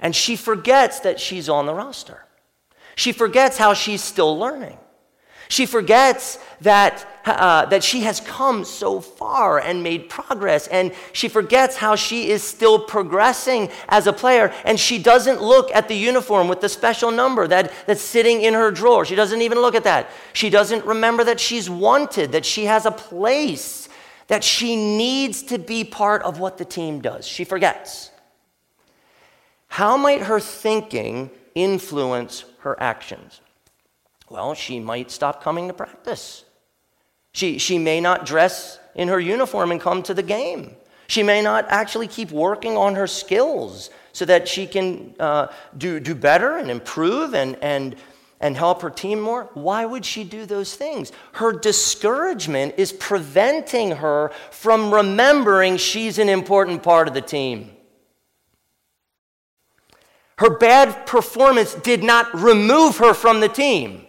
And 0.00 0.14
she 0.14 0.36
forgets 0.36 1.00
that 1.00 1.18
she's 1.18 1.48
on 1.48 1.66
the 1.66 1.74
roster. 1.74 2.24
She 2.94 3.12
forgets 3.12 3.56
how 3.56 3.74
she's 3.74 4.02
still 4.02 4.38
learning. 4.38 4.78
She 5.48 5.66
forgets 5.66 6.38
that, 6.62 7.06
uh, 7.26 7.66
that 7.66 7.84
she 7.84 8.00
has 8.00 8.20
come 8.20 8.64
so 8.64 9.00
far 9.00 9.58
and 9.58 9.82
made 9.82 10.08
progress. 10.08 10.66
And 10.68 10.92
she 11.12 11.28
forgets 11.28 11.76
how 11.76 11.94
she 11.94 12.30
is 12.30 12.42
still 12.42 12.78
progressing 12.78 13.70
as 13.88 14.06
a 14.06 14.12
player. 14.12 14.52
And 14.64 14.80
she 14.80 14.98
doesn't 14.98 15.42
look 15.42 15.70
at 15.74 15.88
the 15.88 15.94
uniform 15.94 16.48
with 16.48 16.60
the 16.60 16.68
special 16.68 17.10
number 17.10 17.46
that, 17.48 17.72
that's 17.86 18.00
sitting 18.00 18.40
in 18.40 18.54
her 18.54 18.70
drawer. 18.70 19.04
She 19.04 19.14
doesn't 19.14 19.42
even 19.42 19.58
look 19.58 19.74
at 19.74 19.84
that. 19.84 20.10
She 20.32 20.48
doesn't 20.48 20.86
remember 20.86 21.24
that 21.24 21.38
she's 21.38 21.68
wanted, 21.68 22.32
that 22.32 22.46
she 22.46 22.64
has 22.64 22.86
a 22.86 22.90
place, 22.90 23.88
that 24.28 24.42
she 24.42 24.76
needs 24.76 25.42
to 25.42 25.58
be 25.58 25.84
part 25.84 26.22
of 26.22 26.38
what 26.38 26.56
the 26.56 26.64
team 26.64 27.00
does. 27.02 27.26
She 27.26 27.44
forgets. 27.44 28.10
How 29.68 29.98
might 29.98 30.22
her 30.22 30.40
thinking 30.40 31.30
influence 31.54 32.46
her 32.60 32.80
actions? 32.80 33.41
Well, 34.32 34.54
she 34.54 34.80
might 34.80 35.10
stop 35.10 35.42
coming 35.42 35.68
to 35.68 35.74
practice. 35.74 36.46
She, 37.34 37.58
she 37.58 37.76
may 37.76 38.00
not 38.00 38.24
dress 38.24 38.78
in 38.94 39.08
her 39.08 39.20
uniform 39.20 39.70
and 39.70 39.78
come 39.78 40.02
to 40.04 40.14
the 40.14 40.22
game. 40.22 40.74
She 41.06 41.22
may 41.22 41.42
not 41.42 41.66
actually 41.68 42.08
keep 42.08 42.30
working 42.30 42.74
on 42.74 42.94
her 42.94 43.06
skills 43.06 43.90
so 44.14 44.24
that 44.24 44.48
she 44.48 44.66
can 44.66 45.14
uh, 45.20 45.48
do, 45.76 46.00
do 46.00 46.14
better 46.14 46.56
and 46.56 46.70
improve 46.70 47.34
and, 47.34 47.58
and, 47.60 47.94
and 48.40 48.56
help 48.56 48.80
her 48.80 48.88
team 48.88 49.20
more. 49.20 49.50
Why 49.52 49.84
would 49.84 50.06
she 50.06 50.24
do 50.24 50.46
those 50.46 50.74
things? 50.74 51.12
Her 51.32 51.52
discouragement 51.52 52.76
is 52.78 52.90
preventing 52.90 53.90
her 53.90 54.32
from 54.50 54.94
remembering 54.94 55.76
she's 55.76 56.18
an 56.18 56.30
important 56.30 56.82
part 56.82 57.06
of 57.06 57.12
the 57.12 57.20
team. 57.20 57.70
Her 60.38 60.56
bad 60.56 61.04
performance 61.06 61.74
did 61.74 62.02
not 62.02 62.32
remove 62.32 62.96
her 62.96 63.12
from 63.12 63.40
the 63.40 63.50
team. 63.50 64.06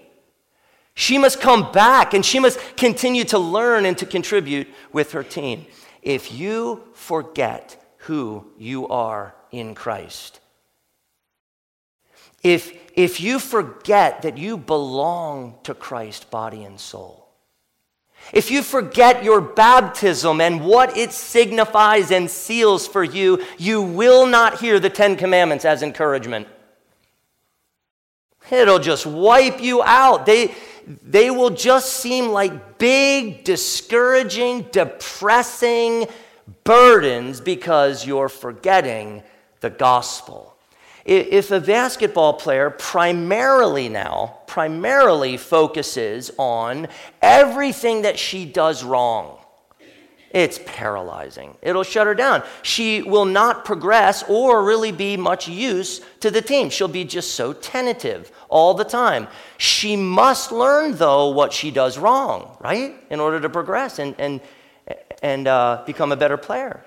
She 0.96 1.18
must 1.18 1.42
come 1.42 1.72
back 1.72 2.14
and 2.14 2.24
she 2.24 2.40
must 2.40 2.60
continue 2.78 3.24
to 3.26 3.40
learn 3.40 3.86
and 3.86 3.98
to 3.98 4.06
contribute 4.06 4.68
with 4.92 5.12
her 5.14 5.24
team. 5.24 5.66
If 6.02 6.32
you 6.32 6.84
forget 6.94 7.82
who 7.98 8.46
you 8.58 8.88
are 8.90 9.34
in 9.52 9.74
Christ, 9.74 10.40
if, 12.44 12.74
if 12.96 13.22
you 13.22 13.40
forget 13.40 14.22
that 14.22 14.38
you 14.38 14.58
belong 14.58 15.56
to 15.64 15.74
Christ, 15.74 16.30
body 16.30 16.64
and 16.64 16.80
soul, 16.80 17.24
if 18.32 18.52
you 18.52 18.62
forget 18.62 19.24
your 19.24 19.42
baptism 19.42 20.40
and 20.40 20.64
what 20.64 20.96
it 20.96 21.12
signifies 21.12 22.12
and 22.12 22.30
seals 22.30 22.88
for 22.88 23.04
you, 23.04 23.44
you 23.58 23.82
will 23.82 24.26
not 24.26 24.62
hear 24.62 24.80
the 24.80 24.90
Ten 24.90 25.16
Commandments 25.16 25.66
as 25.66 25.84
encouragement. 25.84 26.48
It'll 28.52 28.80
just 28.80 29.06
wipe 29.06 29.62
you 29.62 29.82
out. 29.84 30.26
They, 30.26 30.54
they 30.86 31.30
will 31.30 31.50
just 31.50 31.94
seem 31.94 32.30
like 32.30 32.78
big, 32.78 33.44
discouraging, 33.44 34.68
depressing 34.72 36.08
burdens 36.64 37.42
because 37.42 38.06
you're 38.06 38.30
forgetting 38.30 39.24
the 39.62 39.70
gospel. 39.70 40.56
If 41.06 41.52
a 41.52 41.60
basketball 41.60 42.34
player 42.34 42.70
primarily 42.70 43.90
now, 43.90 44.40
primarily 44.48 45.36
focuses 45.36 46.32
on 46.38 46.88
everything 47.22 48.04
that 48.04 48.18
she 48.18 48.46
does 48.46 48.84
wrong, 48.84 49.38
it's 50.34 50.60
paralyzing. 50.66 51.56
It'll 51.62 51.84
shut 51.84 52.08
her 52.08 52.16
down. 52.16 52.42
She 52.64 53.04
will 53.04 53.26
not 53.26 53.66
progress 53.66 54.24
or 54.28 54.64
really 54.64 54.92
be 54.92 55.16
much 55.16 55.48
use 55.48 56.02
to 56.22 56.32
the 56.32 56.42
team. 56.42 56.72
She'll 56.72 56.88
be 56.88 57.06
just 57.06 57.36
so 57.36 57.54
tentative 57.54 58.32
all 58.54 58.74
the 58.74 58.86
time. 58.86 59.28
She 59.58 59.96
must 59.96 60.52
learn, 60.52 60.96
though, 60.96 61.30
what 61.30 61.52
she 61.52 61.72
does 61.72 61.98
wrong, 61.98 62.56
right? 62.62 62.96
In 63.10 63.20
order 63.20 63.42
to 63.42 63.50
progress 63.50 64.00
and, 64.00 64.16
and, 64.20 64.40
and 65.22 65.48
uh, 65.48 65.84
become 65.86 66.12
a 66.12 66.16
better 66.16 66.38
player. 66.38 66.86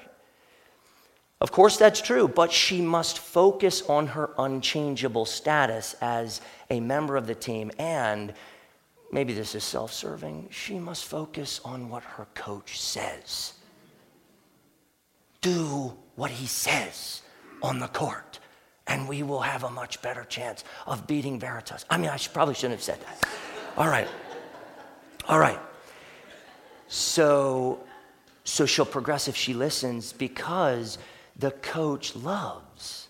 Of 1.40 1.52
course, 1.52 1.76
that's 1.76 2.00
true, 2.00 2.29
but 2.29 2.50
she 2.50 2.81
must 2.81 3.18
focus 3.18 3.83
on 3.83 4.07
her 4.09 4.31
unchangeable 4.38 5.26
status 5.26 5.94
as 6.00 6.40
a 6.70 6.81
member 6.81 7.16
of 7.16 7.26
the 7.26 7.35
team 7.35 7.70
and 7.79 8.33
maybe 9.12 9.33
this 9.33 9.55
is 9.55 9.64
self 9.64 9.92
serving, 9.92 10.48
she 10.50 10.79
must 10.79 11.05
focus 11.05 11.61
on 11.64 11.88
what 11.88 12.02
her 12.02 12.26
coach 12.35 12.81
says. 12.81 13.55
Do 15.40 15.96
what 16.16 16.31
he 16.31 16.46
says 16.46 17.22
on 17.62 17.79
the 17.79 17.88
court, 17.88 18.38
and 18.87 19.09
we 19.09 19.22
will 19.22 19.40
have 19.40 19.64
a 19.64 19.70
much 19.70 20.01
better 20.03 20.25
chance 20.25 20.64
of 20.87 21.07
beating 21.07 21.38
Veritas. 21.40 21.85
I 21.90 21.99
mean, 21.99 22.11
I 22.11 22.16
should, 22.16 22.33
probably 22.33 22.55
shouldn't 22.55 22.75
have 22.75 22.83
said 22.83 23.01
that. 23.01 23.29
All 23.77 23.88
right. 23.88 24.09
All 25.29 25.38
right. 25.38 25.59
So, 26.88 27.81
so 28.44 28.64
she'll 28.64 28.85
progress 28.85 29.29
if 29.29 29.37
she 29.37 29.55
listens 29.55 30.12
because 30.12 30.99
the 31.37 31.51
coach 31.51 32.14
loves 32.14 33.09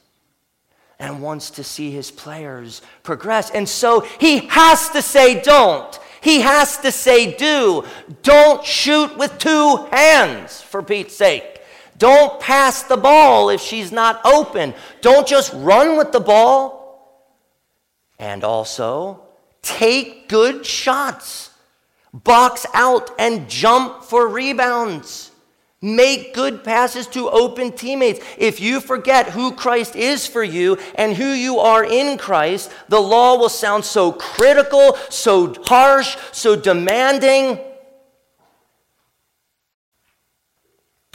and 0.99 1.21
wants 1.23 1.51
to 1.51 1.65
see 1.65 1.91
his 1.91 2.11
players 2.11 2.81
progress. 3.03 3.51
And 3.51 3.69
so 3.69 4.01
he 4.19 4.47
has 4.47 4.89
to 4.91 5.03
say, 5.03 5.43
don't. 5.43 5.99
He 6.23 6.41
has 6.41 6.79
to 6.79 6.91
say, 6.91 7.37
do. 7.37 7.85
Don't 8.23 8.65
shoot 8.65 9.17
with 9.19 9.37
two 9.39 9.87
hands, 9.93 10.63
for 10.63 10.83
Pete's 10.83 11.15
sake. 11.15 11.56
Don't 11.99 12.41
pass 12.41 12.83
the 12.83 12.97
ball 12.97 13.51
if 13.51 13.61
she's 13.61 13.93
not 13.93 14.21
open. 14.25 14.75
Don't 15.01 15.27
just 15.27 15.53
run 15.55 15.97
with 15.97 16.13
the 16.13 16.21
ball. 16.21 16.77
And 18.19 18.45
also, 18.45 19.23
take 19.63 20.29
good 20.29 20.65
shots. 20.65 21.51
Box 22.13 22.67
out 22.73 23.11
and 23.19 23.49
jump 23.49 24.03
for 24.03 24.27
rebounds. 24.27 25.31
Make 25.83 26.35
good 26.35 26.65
passes 26.65 27.07
to 27.09 27.29
open 27.29 27.73
teammates. 27.73 28.21
If 28.39 28.61
you 28.61 28.81
forget 28.81 29.29
who 29.29 29.53
Christ 29.53 29.95
is 29.95 30.27
for 30.27 30.43
you 30.43 30.79
and 30.95 31.15
who 31.15 31.29
you 31.29 31.59
are 31.59 31.85
in 31.85 32.17
Christ, 32.17 32.73
the 32.89 33.01
law 33.01 33.37
will 33.37 33.51
sound 33.51 33.85
so 33.85 34.11
critical, 34.13 34.97
so 35.11 35.55
harsh, 35.65 36.17
so 36.33 36.57
demanding, 36.57 37.61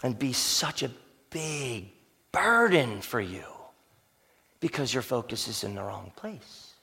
and 0.03 0.17
be 0.17 0.33
such 0.33 0.83
a 0.83 0.91
big 1.29 1.91
burden 2.31 3.01
for 3.01 3.21
you 3.21 3.43
because 4.59 4.93
your 4.93 5.03
focus 5.03 5.47
is 5.47 5.63
in 5.63 5.75
the 5.75 5.83
wrong 5.83 6.11
place. 6.15 6.73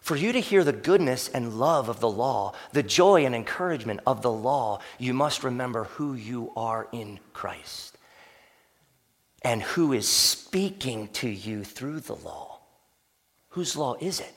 For 0.00 0.16
you 0.16 0.32
to 0.32 0.40
hear 0.40 0.64
the 0.64 0.72
goodness 0.72 1.28
and 1.28 1.58
love 1.58 1.88
of 1.88 2.00
the 2.00 2.10
law, 2.10 2.54
the 2.72 2.82
joy 2.82 3.26
and 3.26 3.34
encouragement 3.34 4.00
of 4.06 4.22
the 4.22 4.32
law, 4.32 4.80
you 4.98 5.12
must 5.12 5.44
remember 5.44 5.84
who 5.84 6.14
you 6.14 6.52
are 6.56 6.88
in 6.92 7.20
Christ 7.32 7.96
and 9.42 9.62
who 9.62 9.92
is 9.92 10.08
speaking 10.08 11.08
to 11.08 11.28
you 11.28 11.64
through 11.64 12.00
the 12.00 12.14
law. 12.14 12.60
Whose 13.50 13.76
law 13.76 13.96
is 14.00 14.20
it? 14.20 14.32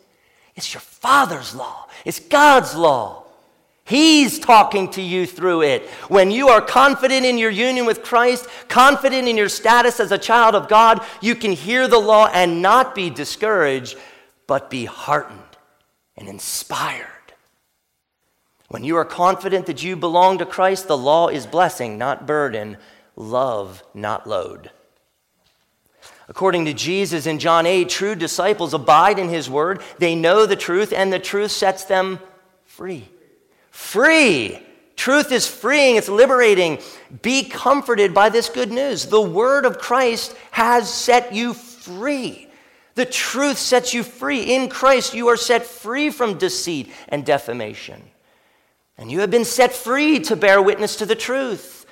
It's 0.56 0.74
your 0.74 0.82
Father's 0.82 1.56
law, 1.56 1.88
it's 2.06 2.20
God's 2.20 2.76
law. 2.76 3.23
He's 3.86 4.40
talking 4.40 4.90
to 4.92 5.02
you 5.02 5.26
through 5.26 5.64
it. 5.64 5.90
When 6.08 6.32
you 6.32 6.48
are 6.50 6.62
confident 6.62 7.26
in 7.26 7.38
your 7.38 7.52
union 7.52 7.86
with 7.86 8.02
Christ, 8.02 8.48
confident 8.70 9.28
in 9.28 9.36
your 9.36 9.50
status 9.50 10.00
as 10.00 10.12
a 10.12 10.18
child 10.18 10.56
of 10.56 10.70
God, 10.70 11.06
you 11.22 11.36
can 11.36 11.52
hear 11.52 11.88
the 11.88 12.00
law 12.00 12.30
and 12.34 12.62
not 12.62 12.96
be 12.96 13.10
discouraged, 13.10 13.98
but 14.48 14.70
be 14.70 14.86
heartened 14.86 15.40
and 16.16 16.30
inspired. 16.30 17.08
When 18.70 18.86
you 18.86 18.96
are 18.96 19.06
confident 19.06 19.66
that 19.66 19.84
you 19.84 19.98
belong 19.98 20.38
to 20.38 20.46
Christ, 20.46 20.88
the 20.88 20.98
law 20.98 21.28
is 21.28 21.46
blessing, 21.46 21.98
not 21.98 22.26
burden, 22.26 22.78
love, 23.18 23.84
not 23.94 24.26
load. 24.26 24.72
According 26.30 26.66
to 26.66 26.74
Jesus 26.74 27.26
in 27.26 27.38
John 27.38 27.66
8, 27.66 27.90
true 27.90 28.16
disciples 28.16 28.74
abide 28.74 29.20
in 29.20 29.28
his 29.28 29.50
word. 29.50 29.82
They 30.00 30.16
know 30.16 30.46
the 30.46 30.56
truth, 30.56 30.94
and 30.94 31.12
the 31.12 31.20
truth 31.20 31.52
sets 31.52 31.84
them 31.84 32.20
free. 32.64 33.10
Free. 33.74 34.60
Truth 34.96 35.32
is 35.32 35.48
freeing, 35.48 35.96
it's 35.96 36.08
liberating. 36.08 36.78
Be 37.24 37.44
comforted 37.44 38.14
by 38.14 38.30
this 38.30 38.48
good 38.48 38.72
news. 38.72 39.08
The 39.08 39.20
word 39.20 39.66
of 39.66 39.80
Christ 39.80 40.36
has 40.52 40.94
set 40.94 41.34
you 41.34 41.56
free. 41.56 42.48
The 42.94 43.08
truth 43.08 43.58
sets 43.58 43.92
you 43.92 44.04
free. 44.04 44.42
In 44.42 44.70
Christ, 44.70 45.16
you 45.16 45.28
are 45.28 45.36
set 45.36 45.66
free 45.66 46.12
from 46.12 46.38
deceit 46.38 46.92
and 47.10 47.26
defamation. 47.26 48.04
And 49.00 49.12
you 49.12 49.22
have 49.22 49.32
been 49.32 49.44
set 49.44 49.74
free 49.74 50.20
to 50.20 50.36
bear 50.36 50.62
witness 50.62 50.96
to 50.98 51.08
the 51.08 51.16
truth. 51.16 51.88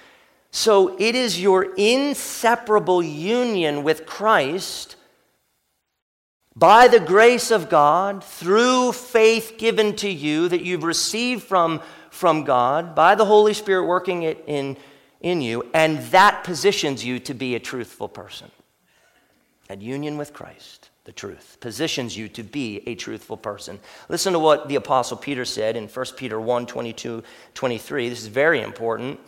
So 0.51 0.95
it 0.99 1.15
is 1.15 1.41
your 1.41 1.73
inseparable 1.75 3.01
union 3.01 3.81
with 3.81 4.05
Christ 4.05 4.97
by 6.55 6.87
the 6.87 6.99
grace 6.99 7.51
of 7.51 7.69
God, 7.69 8.23
through 8.23 8.91
faith 8.91 9.55
given 9.57 9.95
to 9.97 10.09
you 10.09 10.49
that 10.49 10.63
you've 10.63 10.83
received 10.83 11.43
from, 11.43 11.81
from 12.09 12.43
God, 12.43 12.93
by 12.93 13.15
the 13.15 13.25
Holy 13.25 13.53
Spirit 13.53 13.85
working 13.85 14.23
it 14.23 14.43
in, 14.47 14.77
in 15.21 15.41
you, 15.41 15.69
and 15.73 15.99
that 16.11 16.43
positions 16.43 17.05
you 17.05 17.19
to 17.19 17.33
be 17.33 17.55
a 17.55 17.59
truthful 17.59 18.09
person. 18.09 18.51
At 19.69 19.81
union 19.81 20.17
with 20.17 20.33
Christ 20.33 20.89
the 21.03 21.11
truth, 21.11 21.57
positions 21.61 22.15
you 22.15 22.27
to 22.29 22.43
be 22.43 22.83
a 22.85 22.93
truthful 22.93 23.37
person. 23.37 23.79
Listen 24.07 24.33
to 24.33 24.39
what 24.39 24.67
the 24.67 24.75
Apostle 24.75 25.17
Peter 25.17 25.45
said 25.45 25.75
in 25.75 25.87
1 25.87 26.05
Peter 26.15 26.39
1 26.39 26.67
22, 26.67 27.23
23. 27.55 28.09
This 28.09 28.21
is 28.21 28.27
very 28.27 28.61
important. 28.61 29.19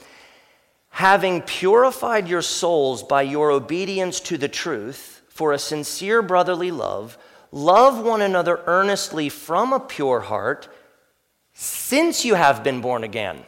Having 0.89 1.41
purified 1.43 2.27
your 2.27 2.43
souls 2.43 3.01
by 3.01 3.23
your 3.23 3.49
obedience 3.49 4.19
to 4.19 4.37
the 4.37 4.47
truth 4.47 5.12
for 5.33 5.51
a 5.51 5.59
sincere 5.59 6.21
brotherly 6.21 6.71
love, 6.71 7.17
love 7.51 8.03
one 8.03 8.21
another 8.21 8.61
earnestly 8.65 9.29
from 9.29 9.73
a 9.73 9.79
pure 9.79 10.21
heart, 10.21 10.67
since 11.53 12.23
you 12.23 12.35
have 12.35 12.63
been 12.63 12.81
born 12.81 13.03
again 13.03 13.43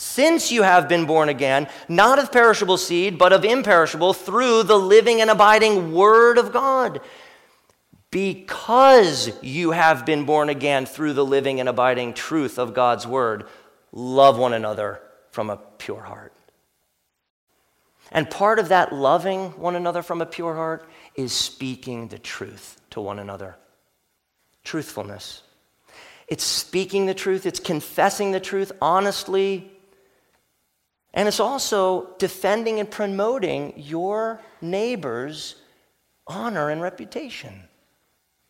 since 0.00 0.50
you 0.50 0.62
have 0.62 0.88
been 0.88 1.04
born 1.04 1.28
again, 1.28 1.68
not 1.86 2.18
of 2.18 2.32
perishable 2.32 2.78
seed, 2.78 3.18
but 3.18 3.34
of 3.34 3.44
imperishable, 3.44 4.14
through 4.14 4.62
the 4.62 4.78
living 4.78 5.20
and 5.20 5.28
abiding 5.28 5.92
Word 5.92 6.38
of 6.38 6.54
God. 6.54 7.02
Because 8.10 9.30
you 9.42 9.72
have 9.72 10.06
been 10.06 10.24
born 10.24 10.48
again 10.48 10.86
through 10.86 11.12
the 11.12 11.24
living 11.24 11.60
and 11.60 11.68
abiding 11.68 12.14
truth 12.14 12.58
of 12.58 12.72
God's 12.72 13.06
Word, 13.06 13.44
love 13.92 14.38
one 14.38 14.54
another 14.54 15.02
from 15.32 15.50
a 15.50 15.58
pure 15.58 16.02
heart. 16.02 16.32
And 18.12 18.28
part 18.28 18.58
of 18.58 18.68
that 18.68 18.92
loving 18.92 19.50
one 19.50 19.76
another 19.76 20.02
from 20.02 20.20
a 20.20 20.26
pure 20.26 20.54
heart 20.54 20.88
is 21.14 21.32
speaking 21.32 22.08
the 22.08 22.18
truth 22.18 22.80
to 22.90 23.00
one 23.00 23.18
another. 23.18 23.56
Truthfulness. 24.64 25.42
It's 26.26 26.44
speaking 26.44 27.06
the 27.06 27.14
truth, 27.14 27.46
it's 27.46 27.60
confessing 27.60 28.30
the 28.30 28.40
truth 28.40 28.70
honestly, 28.80 29.70
and 31.12 31.26
it's 31.26 31.40
also 31.40 32.14
defending 32.18 32.78
and 32.78 32.88
promoting 32.88 33.74
your 33.76 34.40
neighbor's 34.60 35.56
honor 36.26 36.70
and 36.70 36.80
reputation, 36.80 37.64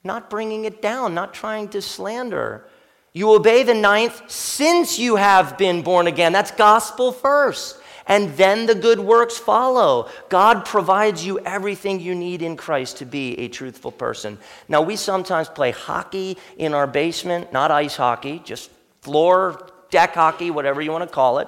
not 0.05 0.29
bringing 0.29 0.67
it 0.67 0.83
down, 0.83 1.15
not 1.15 1.33
trying 1.33 1.69
to 1.69 1.81
slander. 1.81 2.67
You 3.15 3.33
obey 3.33 3.63
the 3.63 3.75
ninth 3.75 4.31
since 4.31 4.99
you 4.99 5.17
have 5.17 5.57
been 5.57 5.81
born 5.81 6.07
again. 6.07 6.33
That's 6.33 6.51
gospel 6.51 7.13
first. 7.13 7.79
And 8.11 8.31
then 8.31 8.67
the 8.67 8.75
good 8.75 8.99
works 8.99 9.39
follow. 9.39 10.11
God 10.29 10.65
provides 10.65 11.25
you 11.25 11.39
everything 11.39 12.01
you 12.01 12.13
need 12.13 12.43
in 12.43 12.57
Christ 12.57 12.97
to 12.97 13.07
be 13.07 13.39
a 13.39 13.47
truthful 13.47 13.93
person. 13.93 14.37
Now, 14.69 14.83
we 14.83 14.97
sometimes 14.97 15.49
play 15.49 15.71
hockey 15.71 16.37
in 16.59 16.75
our 16.75 16.89
basement, 16.89 17.53
not 17.53 17.71
ice 17.71 17.95
hockey, 17.95 18.43
just 18.45 18.73
floor, 19.01 19.65
deck 19.91 20.15
hockey, 20.15 20.51
whatever 20.51 20.83
you 20.83 20.91
want 20.91 21.09
to 21.09 21.15
call 21.15 21.39
it. 21.39 21.47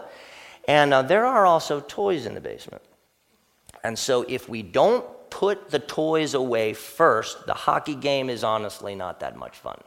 And 0.69 0.95
uh, 0.95 1.03
there 1.03 1.27
are 1.27 1.45
also 1.45 1.81
toys 1.81 2.27
in 2.27 2.35
the 2.35 2.41
basement. 2.41 2.83
And 3.83 3.99
so 3.99 4.25
if 4.29 4.49
we 4.49 4.63
don't 4.63 5.05
put 5.31 5.69
the 5.69 5.81
toys 5.81 6.35
away 6.35 6.75
first, 6.75 7.45
the 7.45 7.55
hockey 7.55 7.97
game 7.97 8.31
is 8.31 8.45
honestly 8.45 8.95
not 8.95 9.19
that 9.19 9.35
much 9.35 9.57
fun. 9.57 9.81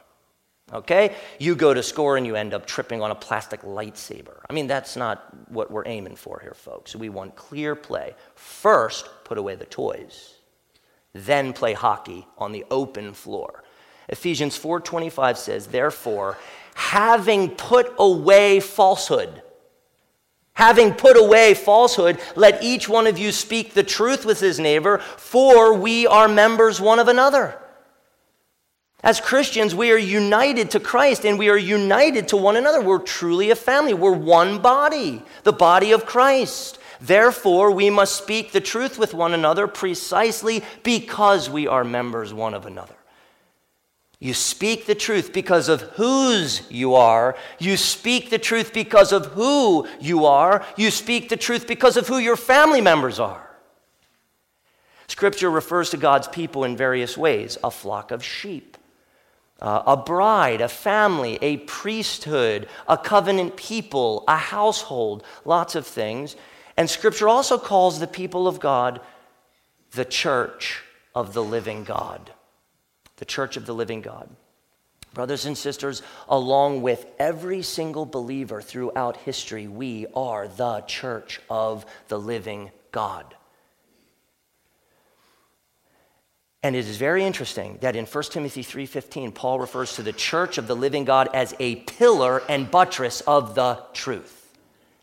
Okay? 0.72 1.14
You 1.38 1.54
go 1.54 1.72
to 1.72 1.82
score 1.82 2.16
and 2.16 2.26
you 2.26 2.34
end 2.34 2.52
up 2.52 2.66
tripping 2.66 3.00
on 3.00 3.10
a 3.10 3.14
plastic 3.14 3.62
lightsaber. 3.62 4.38
I 4.50 4.52
mean, 4.52 4.66
that's 4.66 4.96
not 4.96 5.48
what 5.48 5.70
we're 5.70 5.86
aiming 5.86 6.16
for 6.16 6.40
here, 6.40 6.54
folks. 6.54 6.96
We 6.96 7.08
want 7.08 7.36
clear 7.36 7.74
play. 7.76 8.14
First, 8.34 9.08
put 9.24 9.38
away 9.38 9.54
the 9.54 9.64
toys. 9.64 10.34
Then 11.12 11.52
play 11.52 11.72
hockey 11.72 12.26
on 12.36 12.52
the 12.52 12.64
open 12.70 13.14
floor. 13.14 13.62
Ephesians 14.08 14.56
4:25 14.56 15.38
says, 15.38 15.68
"Therefore, 15.68 16.36
having 16.74 17.50
put 17.50 17.92
away 17.98 18.60
falsehood, 18.60 19.42
Having 20.56 20.94
put 20.94 21.18
away 21.18 21.52
falsehood, 21.52 22.18
let 22.34 22.62
each 22.62 22.88
one 22.88 23.06
of 23.06 23.18
you 23.18 23.30
speak 23.30 23.74
the 23.74 23.82
truth 23.82 24.24
with 24.24 24.40
his 24.40 24.58
neighbor, 24.58 24.96
for 24.96 25.74
we 25.74 26.06
are 26.06 26.28
members 26.28 26.80
one 26.80 26.98
of 26.98 27.08
another. 27.08 27.58
As 29.02 29.20
Christians, 29.20 29.74
we 29.74 29.92
are 29.92 29.98
united 29.98 30.70
to 30.72 30.80
Christ 30.80 31.24
and 31.24 31.38
we 31.38 31.48
are 31.48 31.56
united 31.56 32.28
to 32.28 32.36
one 32.36 32.56
another. 32.56 32.80
We're 32.80 32.98
truly 32.98 33.50
a 33.50 33.56
family. 33.56 33.94
We're 33.94 34.12
one 34.12 34.60
body, 34.60 35.22
the 35.44 35.52
body 35.52 35.92
of 35.92 36.06
Christ. 36.06 36.78
Therefore, 37.00 37.70
we 37.70 37.90
must 37.90 38.16
speak 38.16 38.52
the 38.52 38.60
truth 38.60 38.98
with 38.98 39.12
one 39.12 39.34
another 39.34 39.66
precisely 39.66 40.64
because 40.82 41.50
we 41.50 41.66
are 41.66 41.84
members 41.84 42.32
one 42.32 42.54
of 42.54 42.66
another. 42.66 42.96
You 44.18 44.32
speak 44.32 44.86
the 44.86 44.94
truth 44.94 45.32
because 45.34 45.68
of 45.68 45.82
whose 45.82 46.62
you 46.70 46.94
are. 46.94 47.36
You 47.58 47.76
speak 47.76 48.30
the 48.30 48.38
truth 48.38 48.72
because 48.72 49.12
of 49.12 49.26
who 49.26 49.86
you 50.00 50.24
are. 50.24 50.64
You 50.76 50.90
speak 50.90 51.28
the 51.28 51.36
truth 51.36 51.66
because 51.66 51.98
of 51.98 52.08
who 52.08 52.16
your 52.16 52.36
family 52.36 52.80
members 52.80 53.20
are. 53.20 53.46
Scripture 55.06 55.50
refers 55.50 55.90
to 55.90 55.98
God's 55.98 56.28
people 56.28 56.64
in 56.64 56.76
various 56.76 57.16
ways 57.16 57.58
a 57.62 57.70
flock 57.70 58.10
of 58.10 58.24
sheep, 58.24 58.75
uh, 59.60 59.82
a 59.86 59.96
bride, 59.96 60.60
a 60.60 60.68
family, 60.68 61.38
a 61.42 61.58
priesthood, 61.58 62.68
a 62.88 62.98
covenant 62.98 63.56
people, 63.56 64.24
a 64.28 64.36
household, 64.36 65.22
lots 65.44 65.74
of 65.74 65.86
things. 65.86 66.36
And 66.76 66.90
Scripture 66.90 67.28
also 67.28 67.58
calls 67.58 67.98
the 67.98 68.06
people 68.06 68.46
of 68.46 68.60
God 68.60 69.00
the 69.92 70.04
church 70.04 70.82
of 71.14 71.32
the 71.32 71.42
living 71.42 71.84
God 71.84 72.30
the 73.16 73.24
church 73.24 73.56
of 73.56 73.66
the 73.66 73.74
living 73.74 74.00
God. 74.00 74.28
Brothers 75.14 75.46
and 75.46 75.56
sisters, 75.56 76.02
along 76.28 76.82
with 76.82 77.06
every 77.18 77.62
single 77.62 78.04
believer 78.04 78.60
throughout 78.60 79.16
history, 79.16 79.66
we 79.66 80.06
are 80.14 80.46
the 80.46 80.82
church 80.82 81.40
of 81.48 81.86
the 82.08 82.18
living 82.18 82.70
God. 82.92 83.34
And 86.62 86.74
it 86.74 86.88
is 86.88 86.96
very 86.96 87.24
interesting 87.24 87.78
that 87.80 87.96
in 87.96 88.06
1 88.06 88.32
Timothy 88.32 88.62
3:15 88.62 89.32
Paul 89.32 89.60
refers 89.60 89.94
to 89.94 90.02
the 90.02 90.12
church 90.12 90.58
of 90.58 90.66
the 90.66 90.76
living 90.76 91.04
God 91.04 91.28
as 91.32 91.54
a 91.60 91.76
pillar 91.76 92.42
and 92.48 92.70
buttress 92.70 93.20
of 93.22 93.54
the 93.54 93.78
truth. 93.92 94.48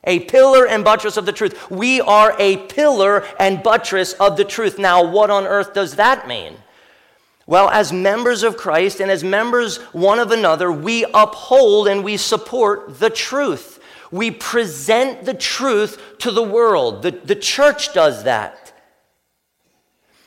A 0.03 0.19
pillar 0.21 0.67
and 0.67 0.83
buttress 0.83 1.15
of 1.15 1.25
the 1.25 1.31
truth. 1.31 1.71
We 1.71 2.01
are 2.01 2.35
a 2.37 2.57
pillar 2.57 3.25
and 3.39 3.63
buttress 3.63 4.13
of 4.13 4.35
the 4.35 4.43
truth. 4.43 4.77
Now, 4.77 5.03
what 5.03 5.29
on 5.29 5.45
earth 5.45 5.73
does 5.73 5.95
that 5.95 6.27
mean? 6.27 6.57
Well, 7.45 7.69
as 7.69 7.91
members 7.91 8.43
of 8.43 8.57
Christ 8.57 8.99
and 8.99 9.11
as 9.11 9.23
members 9.23 9.77
one 9.93 10.19
of 10.19 10.31
another, 10.31 10.71
we 10.71 11.05
uphold 11.13 11.87
and 11.87 12.03
we 12.03 12.17
support 12.17 12.99
the 12.99 13.09
truth. 13.09 13.81
We 14.11 14.31
present 14.31 15.25
the 15.25 15.33
truth 15.33 15.99
to 16.19 16.31
the 16.31 16.43
world. 16.43 17.01
The, 17.01 17.11
the 17.11 17.35
church 17.35 17.93
does 17.93 18.23
that. 18.25 18.62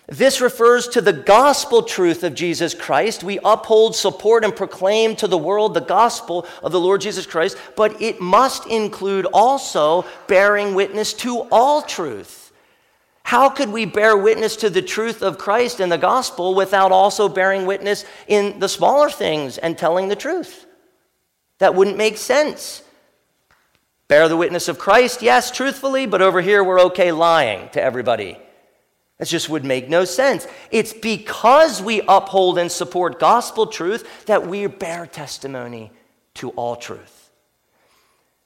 This 0.09 0.41
refers 0.41 0.87
to 0.89 1.01
the 1.01 1.13
gospel 1.13 1.83
truth 1.83 2.23
of 2.23 2.35
Jesus 2.35 2.75
Christ. 2.75 3.25
We 3.25 3.41
uphold, 3.45 3.97
support, 3.97 4.45
and 4.45 4.55
proclaim 4.55 5.17
to 5.17 5.27
the 5.27 5.37
world 5.37 5.75
the 5.75 5.81
gospel 5.81 6.47
of 6.63 6.71
the 6.71 6.81
Lord 6.81 7.01
Jesus 7.01 7.27
Christ, 7.27 7.57
but 7.75 8.01
it 8.01 8.21
must 8.21 8.67
include 8.67 9.27
also 9.27 10.05
bearing 10.29 10.75
witness 10.75 11.13
to 11.15 11.49
all 11.51 11.83
truth. 11.83 12.53
How 13.25 13.49
could 13.49 13.71
we 13.71 13.85
bear 13.85 14.17
witness 14.17 14.55
to 14.57 14.71
the 14.71 14.81
truth 14.81 15.23
of 15.23 15.39
Christ 15.39 15.81
and 15.81 15.91
the 15.91 15.99
gospel 15.99 16.55
without 16.55 16.93
also 16.93 17.29
bearing 17.29 17.67
witness 17.67 18.05
in 18.29 18.61
the 18.61 18.69
smaller 18.69 19.11
things 19.11 19.59
and 19.59 19.77
telling 19.77 20.07
the 20.07 20.15
truth? 20.15 20.67
That 21.59 21.75
wouldn't 21.75 21.97
make 21.97 22.17
sense. 22.17 22.85
Bear 24.07 24.29
the 24.29 24.37
witness 24.37 24.69
of 24.69 24.79
Christ, 24.79 25.21
yes, 25.21 25.51
truthfully, 25.51 26.07
but 26.07 26.23
over 26.23 26.41
here 26.41 26.63
we're 26.63 26.83
okay 26.83 27.11
lying 27.11 27.69
to 27.71 27.83
everybody. 27.83 28.39
That 29.19 29.29
just 29.29 29.49
would 29.49 29.65
make 29.65 29.89
no 29.89 30.05
sense. 30.05 30.47
It's 30.71 30.93
because 30.93 31.81
we 31.81 32.03
uphold 32.07 32.59
and 32.59 32.71
support 32.71 33.19
gospel 33.19 33.67
truth 33.67 34.27
that 34.27 34.47
we 34.47 34.67
bear 34.67 35.07
testimony 35.07 35.91
to 36.35 36.51
all 36.51 36.77
truth. 36.77 37.31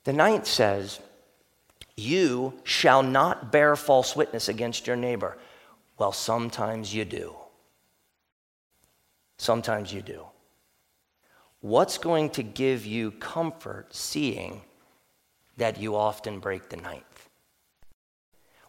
The 0.04 0.12
ninth 0.12 0.46
says, 0.46 1.00
You 1.96 2.54
shall 2.62 3.02
not 3.02 3.50
bear 3.50 3.74
false 3.74 4.14
witness 4.14 4.48
against 4.48 4.86
your 4.86 4.96
neighbor. 4.96 5.36
Well, 5.98 6.12
sometimes 6.12 6.94
you 6.94 7.04
do. 7.04 7.34
Sometimes 9.38 9.92
you 9.92 10.02
do. 10.02 10.24
What's 11.60 11.98
going 11.98 12.30
to 12.30 12.42
give 12.42 12.86
you 12.86 13.10
comfort 13.10 13.94
seeing 13.94 14.62
that 15.58 15.78
you 15.78 15.96
often 15.96 16.38
break 16.38 16.70
the 16.70 16.76
ninth? 16.76 17.09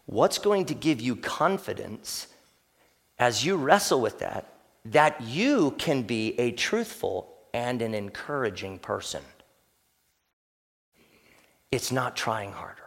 What's 0.06 0.38
going 0.38 0.66
to 0.66 0.74
give 0.74 1.00
you 1.00 1.16
confidence 1.16 2.26
as 3.18 3.44
you 3.44 3.56
wrestle 3.56 4.00
with 4.00 4.18
that, 4.18 4.52
that 4.86 5.20
you 5.20 5.72
can 5.78 6.02
be 6.02 6.38
a 6.38 6.52
truthful 6.52 7.32
and 7.54 7.80
an 7.82 7.94
encouraging 7.94 8.78
person? 8.78 9.22
It's 11.70 11.92
not 11.92 12.16
trying 12.16 12.52
harder. 12.52 12.82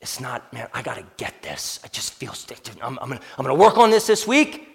It's 0.00 0.20
not, 0.20 0.52
man, 0.52 0.68
I 0.74 0.82
got 0.82 0.96
to 0.96 1.04
get 1.16 1.42
this. 1.42 1.78
I 1.84 1.88
just 1.88 2.14
feel, 2.14 2.34
I'm, 2.82 2.98
I'm 3.00 3.08
going 3.08 3.20
I'm 3.38 3.44
to 3.44 3.54
work 3.54 3.78
on 3.78 3.90
this 3.90 4.06
this 4.06 4.26
week. 4.26 4.68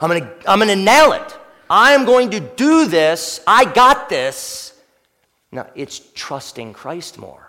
I'm 0.00 0.10
to 0.10 0.50
I'm 0.50 0.60
to 0.60 0.76
nail 0.76 1.12
it. 1.12 1.36
I'm 1.70 2.04
going 2.04 2.30
to 2.30 2.40
do 2.40 2.86
this. 2.86 3.40
I 3.46 3.64
got 3.64 4.08
this. 4.08 4.78
Now, 5.50 5.66
it's 5.74 6.00
trusting 6.14 6.74
Christ 6.74 7.18
more. 7.18 7.45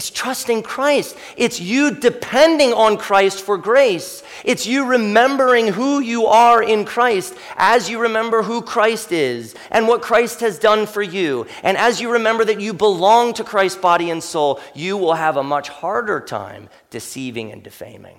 It's 0.00 0.08
trusting 0.08 0.62
Christ. 0.62 1.14
It's 1.36 1.60
you 1.60 1.90
depending 1.90 2.72
on 2.72 2.96
Christ 2.96 3.42
for 3.42 3.58
grace. 3.58 4.22
It's 4.46 4.66
you 4.66 4.86
remembering 4.86 5.68
who 5.68 6.00
you 6.00 6.24
are 6.24 6.62
in 6.62 6.86
Christ 6.86 7.34
as 7.58 7.90
you 7.90 8.00
remember 8.00 8.42
who 8.42 8.62
Christ 8.62 9.12
is 9.12 9.54
and 9.70 9.86
what 9.86 10.00
Christ 10.00 10.40
has 10.40 10.58
done 10.58 10.86
for 10.86 11.02
you. 11.02 11.46
And 11.62 11.76
as 11.76 12.00
you 12.00 12.12
remember 12.12 12.46
that 12.46 12.62
you 12.62 12.72
belong 12.72 13.34
to 13.34 13.44
Christ's 13.44 13.78
body 13.78 14.08
and 14.08 14.22
soul, 14.22 14.58
you 14.74 14.96
will 14.96 15.12
have 15.12 15.36
a 15.36 15.42
much 15.42 15.68
harder 15.68 16.18
time 16.18 16.70
deceiving 16.88 17.52
and 17.52 17.62
defaming 17.62 18.16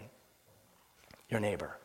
your 1.29 1.39
neighbor. 1.39 1.75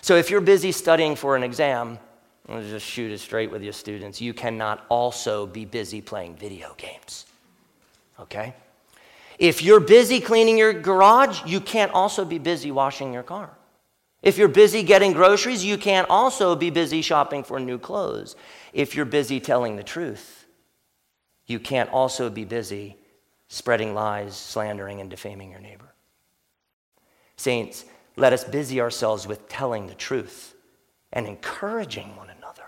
So 0.00 0.16
if 0.16 0.30
you're 0.30 0.40
busy 0.40 0.72
studying 0.72 1.14
for 1.14 1.36
an 1.36 1.44
exam, 1.44 2.00
I'll 2.48 2.60
just 2.60 2.86
shoot 2.86 3.12
it 3.12 3.20
straight 3.20 3.52
with 3.52 3.62
your 3.62 3.72
students. 3.72 4.20
You 4.20 4.34
cannot 4.34 4.84
also 4.88 5.46
be 5.46 5.64
busy 5.64 6.00
playing 6.00 6.34
video 6.34 6.74
games. 6.76 7.26
Okay? 8.18 8.52
If 9.40 9.62
you're 9.62 9.80
busy 9.80 10.20
cleaning 10.20 10.58
your 10.58 10.74
garage, 10.74 11.42
you 11.46 11.62
can't 11.62 11.92
also 11.92 12.26
be 12.26 12.38
busy 12.38 12.70
washing 12.70 13.14
your 13.14 13.22
car. 13.22 13.56
If 14.22 14.36
you're 14.36 14.48
busy 14.48 14.82
getting 14.82 15.14
groceries, 15.14 15.64
you 15.64 15.78
can't 15.78 16.06
also 16.10 16.54
be 16.54 16.68
busy 16.68 17.00
shopping 17.00 17.42
for 17.42 17.58
new 17.58 17.78
clothes. 17.78 18.36
If 18.74 18.94
you're 18.94 19.06
busy 19.06 19.40
telling 19.40 19.76
the 19.76 19.82
truth, 19.82 20.44
you 21.46 21.58
can't 21.58 21.88
also 21.88 22.28
be 22.28 22.44
busy 22.44 22.98
spreading 23.48 23.94
lies, 23.94 24.36
slandering, 24.36 25.00
and 25.00 25.08
defaming 25.08 25.50
your 25.50 25.60
neighbor. 25.60 25.94
Saints, 27.36 27.86
let 28.16 28.34
us 28.34 28.44
busy 28.44 28.78
ourselves 28.78 29.26
with 29.26 29.48
telling 29.48 29.86
the 29.86 29.94
truth 29.94 30.54
and 31.14 31.26
encouraging 31.26 32.14
one 32.14 32.28
another. 32.28 32.62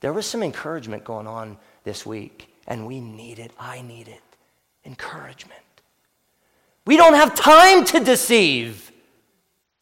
There 0.00 0.14
was 0.14 0.24
some 0.24 0.42
encouragement 0.42 1.04
going 1.04 1.26
on 1.26 1.58
this 1.84 2.06
week, 2.06 2.48
and 2.66 2.86
we 2.86 3.00
need 3.00 3.38
it. 3.38 3.52
I 3.60 3.82
need 3.82 4.08
it 4.08 4.22
encouragement. 4.86 5.60
We 6.86 6.96
don't 6.96 7.14
have 7.14 7.34
time 7.34 7.84
to 7.86 8.00
deceive. 8.00 8.92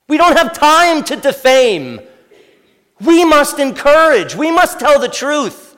We 0.08 0.16
don't 0.16 0.36
have 0.36 0.52
time 0.52 1.04
to 1.04 1.16
defame. 1.16 2.00
We 3.00 3.24
must 3.24 3.58
encourage. 3.58 4.34
We 4.34 4.50
must 4.50 4.80
tell 4.80 4.98
the 4.98 5.08
truth. 5.08 5.76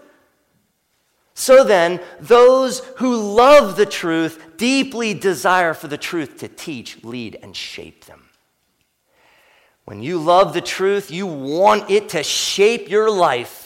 So 1.35 1.65
then, 1.65 2.01
those 2.19 2.79
who 2.97 3.35
love 3.35 3.77
the 3.77 3.85
truth 3.85 4.57
deeply 4.57 5.12
desire 5.12 5.75
for 5.75 5.89
the 5.89 5.99
truth 5.99 6.39
to 6.39 6.49
teach, 6.49 7.05
lead, 7.05 7.39
and 7.43 7.55
shape 7.55 8.07
them. 8.07 8.31
When 9.85 10.03
you 10.03 10.19
love 10.19 10.55
the 10.55 10.61
truth, 10.61 11.11
you 11.11 11.27
want 11.27 11.91
it 11.91 12.09
to 12.11 12.23
shape 12.23 12.89
your 12.89 13.11
life 13.11 13.66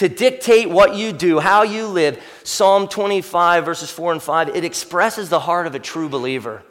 to 0.00 0.08
dictate 0.08 0.70
what 0.70 0.94
you 0.94 1.12
do, 1.12 1.38
how 1.40 1.62
you 1.62 1.86
live. 1.86 2.22
Psalm 2.42 2.88
25, 2.88 3.66
verses 3.66 3.90
4 3.90 4.12
and 4.12 4.22
5, 4.22 4.48
it 4.56 4.64
expresses 4.64 5.28
the 5.28 5.40
heart 5.40 5.66
of 5.66 5.74
a 5.74 5.78
true 5.78 6.08
believer. 6.08 6.62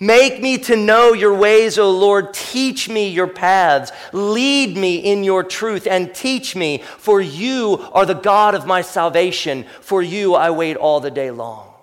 Make 0.00 0.40
me 0.40 0.56
to 0.56 0.74
know 0.74 1.12
your 1.12 1.34
ways, 1.34 1.76
O 1.78 1.90
Lord. 1.90 2.32
Teach 2.32 2.88
me 2.88 3.10
your 3.10 3.26
paths. 3.26 3.92
Lead 4.14 4.74
me 4.74 4.96
in 4.96 5.22
your 5.22 5.44
truth 5.44 5.86
and 5.86 6.14
teach 6.14 6.56
me, 6.56 6.78
for 6.78 7.20
you 7.20 7.86
are 7.92 8.06
the 8.06 8.14
God 8.14 8.54
of 8.54 8.66
my 8.66 8.80
salvation. 8.80 9.66
For 9.82 10.02
you 10.02 10.34
I 10.34 10.50
wait 10.50 10.78
all 10.78 11.00
the 11.00 11.10
day 11.10 11.30
long. 11.30 11.74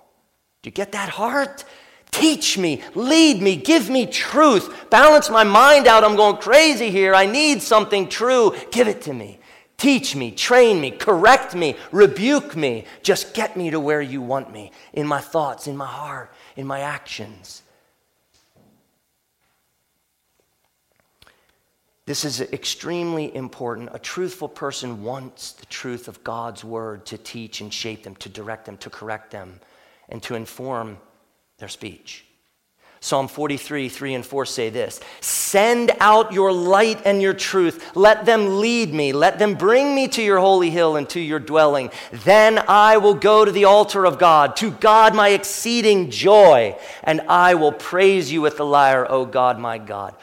Do 0.64 0.70
you 0.70 0.72
get 0.72 0.94
that 0.94 1.10
heart? 1.10 1.66
Teach 2.10 2.58
me, 2.58 2.82
lead 2.96 3.44
me, 3.44 3.58
give 3.58 3.92
me 3.92 4.08
truth. 4.08 4.90
Balance 4.90 5.30
my 5.30 5.44
mind 5.44 5.86
out. 5.86 6.04
I'm 6.04 6.16
going 6.16 6.38
crazy 6.38 6.90
here. 6.90 7.14
I 7.14 7.28
need 7.28 7.62
something 7.62 8.10
true. 8.10 8.56
Give 8.72 8.88
it 8.88 9.04
to 9.04 9.14
me. 9.14 9.38
Teach 9.82 10.16
me, 10.16 10.30
train 10.30 10.80
me, 10.80 10.92
correct 10.92 11.56
me, 11.56 11.76
rebuke 11.92 12.56
me. 12.56 12.86
Just 13.02 13.34
get 13.34 13.58
me 13.58 13.72
to 13.72 13.80
where 13.80 14.00
you 14.00 14.22
want 14.22 14.54
me 14.54 14.72
in 14.94 15.08
my 15.08 15.20
thoughts, 15.20 15.66
in 15.66 15.76
my 15.76 15.88
heart, 15.88 16.32
in 16.56 16.68
my 16.68 16.82
actions. 16.82 17.64
This 22.06 22.24
is 22.24 22.42
extremely 22.42 23.36
important. 23.36 23.90
A 23.92 23.98
truthful 23.98 24.48
person 24.48 25.02
wants 25.04 25.54
the 25.54 25.66
truth 25.66 26.08
of 26.08 26.24
God's 26.24 26.64
word 26.64 27.04
to 27.08 27.18
teach 27.18 27.60
and 27.60 27.74
shape 27.74 28.04
them, 28.04 28.16
to 28.18 28.30
direct 28.30 28.68
them, 28.68 28.78
to 28.78 28.90
correct 28.92 29.32
them, 29.32 29.60
and 30.10 30.22
to 30.22 30.36
inform 30.36 31.00
their 31.58 31.70
speech. 31.70 32.28
Psalm 33.04 33.28
43, 33.28 33.90
3 33.90 34.14
and 34.14 34.26
4 34.26 34.46
say 34.46 34.70
this 34.70 35.00
Send 35.22 35.92
out 36.00 36.34
your 36.34 36.54
light 36.54 37.02
and 37.04 37.20
your 37.20 37.34
truth. 37.34 37.96
Let 37.96 38.26
them 38.26 38.60
lead 38.62 38.94
me. 38.94 39.12
Let 39.12 39.40
them 39.40 39.56
bring 39.56 39.96
me 39.96 40.08
to 40.10 40.22
your 40.22 40.38
holy 40.38 40.70
hill 40.70 40.96
and 40.96 41.10
to 41.10 41.20
your 41.20 41.40
dwelling. 41.40 41.90
Then 42.12 42.64
I 42.68 42.98
will 42.98 43.16
go 43.16 43.44
to 43.44 43.52
the 43.52 43.66
altar 43.66 44.06
of 44.06 44.20
God, 44.20 44.56
to 44.58 44.70
God 44.70 45.16
my 45.16 45.30
exceeding 45.30 46.12
joy, 46.12 46.78
and 47.04 47.22
I 47.22 47.56
will 47.56 47.72
praise 47.72 48.32
you 48.32 48.40
with 48.42 48.58
the 48.58 48.66
lyre, 48.66 49.08
O 49.10 49.26
God, 49.26 49.58
my 49.58 49.80
God. 49.80 50.14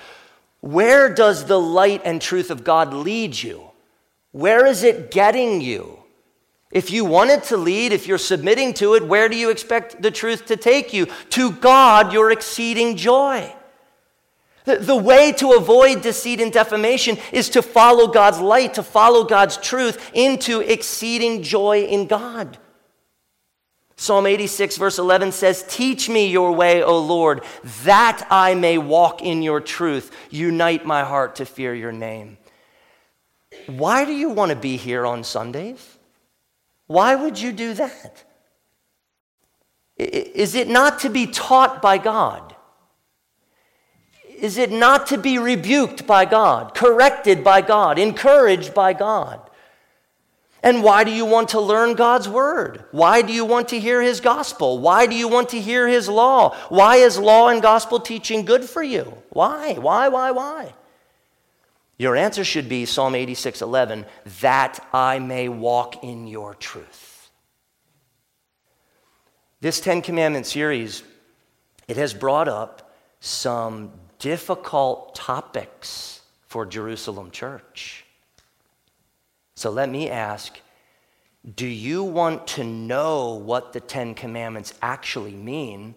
Where 0.61 1.13
does 1.13 1.47
the 1.47 1.59
light 1.61 2.03
and 2.05 2.23
truth 2.23 2.51
of 2.51 2.63
God 2.63 2.95
lead 2.95 3.43
you? 3.43 3.71
Where 4.31 4.65
is 4.67 4.85
it 4.85 5.11
getting 5.11 5.61
you? 5.61 5.98
If 6.71 6.91
you 6.91 7.05
wanted 7.05 7.45
to 7.45 7.57
lead, 7.57 7.93
if 7.93 8.07
you're 8.07 8.19
submitting 8.19 8.75
to 8.75 8.95
it, 8.95 9.07
where 9.07 9.29
do 9.29 9.37
you 9.37 9.51
expect 9.51 10.03
the 10.03 10.11
truth 10.11 10.47
to 10.47 10.57
take 10.57 10.93
you? 10.93 11.07
To 11.31 11.51
God, 11.51 12.13
your 12.13 12.31
exceeding 12.31 12.97
joy. 12.97 13.55
The 14.65 14.97
way 14.97 15.33
to 15.33 15.53
avoid 15.53 16.03
deceit 16.03 16.41
and 16.41 16.53
defamation 16.53 17.17
is 17.33 17.49
to 17.51 17.63
follow 17.63 18.07
God's 18.07 18.39
light, 18.39 18.75
to 18.75 18.83
follow 18.83 19.25
God's 19.25 19.57
truth 19.57 20.11
into 20.13 20.61
exceeding 20.61 21.43
joy 21.43 21.85
in 21.85 22.07
God. 22.07 22.59
Psalm 23.97 24.27
86, 24.27 24.77
verse 24.77 24.99
11 24.99 25.33
says, 25.33 25.65
Teach 25.69 26.09
me 26.09 26.29
your 26.29 26.53
way, 26.53 26.83
O 26.83 27.01
Lord, 27.01 27.43
that 27.85 28.27
I 28.31 28.55
may 28.55 28.77
walk 28.79 29.23
in 29.23 29.43
your 29.43 29.61
truth. 29.61 30.15
Unite 30.31 30.85
my 30.85 31.03
heart 31.03 31.37
to 31.37 31.47
fear 31.47 31.75
your 31.75 31.91
name. 31.91 32.37
Why 33.67 34.05
do 34.05 34.13
you 34.13 34.29
want 34.29 34.51
to 34.51 34.57
be 34.57 34.77
here 34.77 35.05
on 35.05 35.25
Sundays? 35.25 35.98
Why 36.89 37.15
would 37.15 37.39
you 37.39 37.53
do 37.53 37.75
that? 37.75 38.25
Is 39.97 40.55
it 40.55 40.69
not 40.69 41.01
to 41.01 41.11
be 41.11 41.27
taught 41.27 41.81
by 41.81 41.99
God? 41.99 42.57
Is 44.29 44.57
it 44.57 44.71
not 44.71 45.09
to 45.09 45.19
be 45.19 45.39
rebuked 45.39 46.07
by 46.07 46.25
God, 46.25 46.75
corrected 46.75 47.45
by 47.45 47.61
God, 47.61 47.99
encouraged 47.99 48.73
by 48.73 48.93
God? 48.93 49.41
And 50.63 50.83
why 50.83 51.05
do 51.05 51.11
you 51.11 51.25
want 51.25 51.51
to 51.51 51.61
learn 51.61 51.95
God's 51.95 52.29
word? 52.29 52.85
Why 52.91 53.23
do 53.23 53.33
you 53.33 53.45
want 53.45 53.69
to 53.69 53.79
hear 53.79 54.01
his 54.01 54.21
gospel? 54.21 54.79
Why 54.79 55.07
do 55.07 55.15
you 55.15 55.29
want 55.29 55.51
to 55.51 55.61
hear 55.61 55.87
his 55.87 56.09
law? 56.09 56.57
Why 56.69 56.97
is 56.97 57.19
law 57.19 57.49
and 57.49 57.63
gospel 57.63 58.01
teaching 58.01 58.45
good 58.45 58.65
for 58.65 58.83
you? 58.83 59.23
Why? 59.31 59.75
Why, 59.75 60.09
why, 60.09 60.31
why? 60.31 60.75
Your 61.99 62.15
answer 62.15 62.45
should 62.45 62.69
be 62.69 62.87
Psalm 62.87 63.15
86 63.15 63.61
11, 63.61 64.07
that 64.41 64.87
I 64.93 65.19
may 65.19 65.49
walk 65.49 66.05
in 66.05 66.27
your 66.27 66.55
truth. 66.55 67.31
This 69.61 69.81
Ten 69.81 70.01
Commandment 70.03 70.47
series, 70.47 71.03
it 71.89 71.97
has 71.97 72.15
brought 72.15 72.47
up 72.47 72.95
some 73.19 73.91
difficult 74.21 75.17
topics 75.17 76.21
for 76.47 76.65
Jerusalem 76.65 77.33
church. 77.33 78.05
So 79.57 79.71
let 79.71 79.91
me 79.91 80.09
ask 80.09 80.61
do 81.55 81.67
you 81.67 82.03
want 82.05 82.47
to 82.49 82.65
know 82.65 83.35
what 83.35 83.73
the 83.73 83.81
Ten 83.81 84.15
Commandments 84.15 84.75
actually 84.83 85.35
mean? 85.35 85.95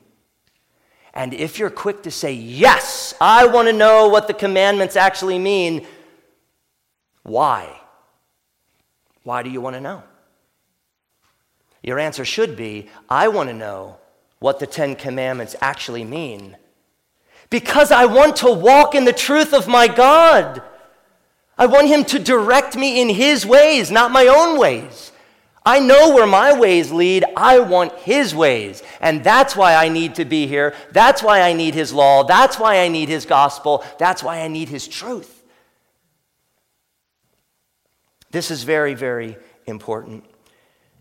And 1.13 1.33
if 1.33 1.59
you're 1.59 1.69
quick 1.69 2.03
to 2.03 2.11
say, 2.11 2.33
Yes, 2.33 3.13
I 3.19 3.47
want 3.47 3.67
to 3.67 3.73
know 3.73 4.07
what 4.07 4.27
the 4.27 4.33
commandments 4.33 4.95
actually 4.95 5.39
mean, 5.39 5.85
why? 7.23 7.79
Why 9.23 9.43
do 9.43 9.49
you 9.49 9.61
want 9.61 9.75
to 9.75 9.81
know? 9.81 10.03
Your 11.83 11.99
answer 11.99 12.25
should 12.25 12.55
be, 12.55 12.89
I 13.09 13.27
want 13.27 13.49
to 13.49 13.55
know 13.55 13.97
what 14.39 14.59
the 14.59 14.67
Ten 14.67 14.95
Commandments 14.95 15.55
actually 15.61 16.03
mean 16.03 16.57
because 17.51 17.91
I 17.91 18.05
want 18.05 18.37
to 18.37 18.51
walk 18.51 18.95
in 18.95 19.05
the 19.05 19.13
truth 19.13 19.53
of 19.53 19.67
my 19.67 19.87
God. 19.87 20.63
I 21.57 21.67
want 21.67 21.87
Him 21.87 22.03
to 22.05 22.17
direct 22.17 22.75
me 22.75 23.01
in 23.01 23.09
His 23.09 23.45
ways, 23.45 23.91
not 23.91 24.11
my 24.11 24.25
own 24.25 24.57
ways. 24.57 25.10
I 25.63 25.79
know 25.79 26.13
where 26.13 26.25
my 26.25 26.57
ways 26.57 26.91
lead. 26.91 27.23
I 27.35 27.59
want 27.59 27.93
His 27.99 28.33
ways. 28.33 28.81
And 28.99 29.23
that's 29.23 29.55
why 29.55 29.75
I 29.75 29.89
need 29.89 30.15
to 30.15 30.25
be 30.25 30.47
here. 30.47 30.73
That's 30.91 31.21
why 31.21 31.41
I 31.41 31.53
need 31.53 31.75
His 31.75 31.93
law. 31.93 32.23
That's 32.23 32.57
why 32.57 32.79
I 32.79 32.87
need 32.87 33.09
His 33.09 33.25
gospel. 33.25 33.83
That's 33.99 34.23
why 34.23 34.41
I 34.41 34.47
need 34.47 34.69
His 34.69 34.87
truth. 34.87 35.43
This 38.31 38.49
is 38.49 38.63
very, 38.63 38.95
very 38.95 39.37
important. 39.67 40.25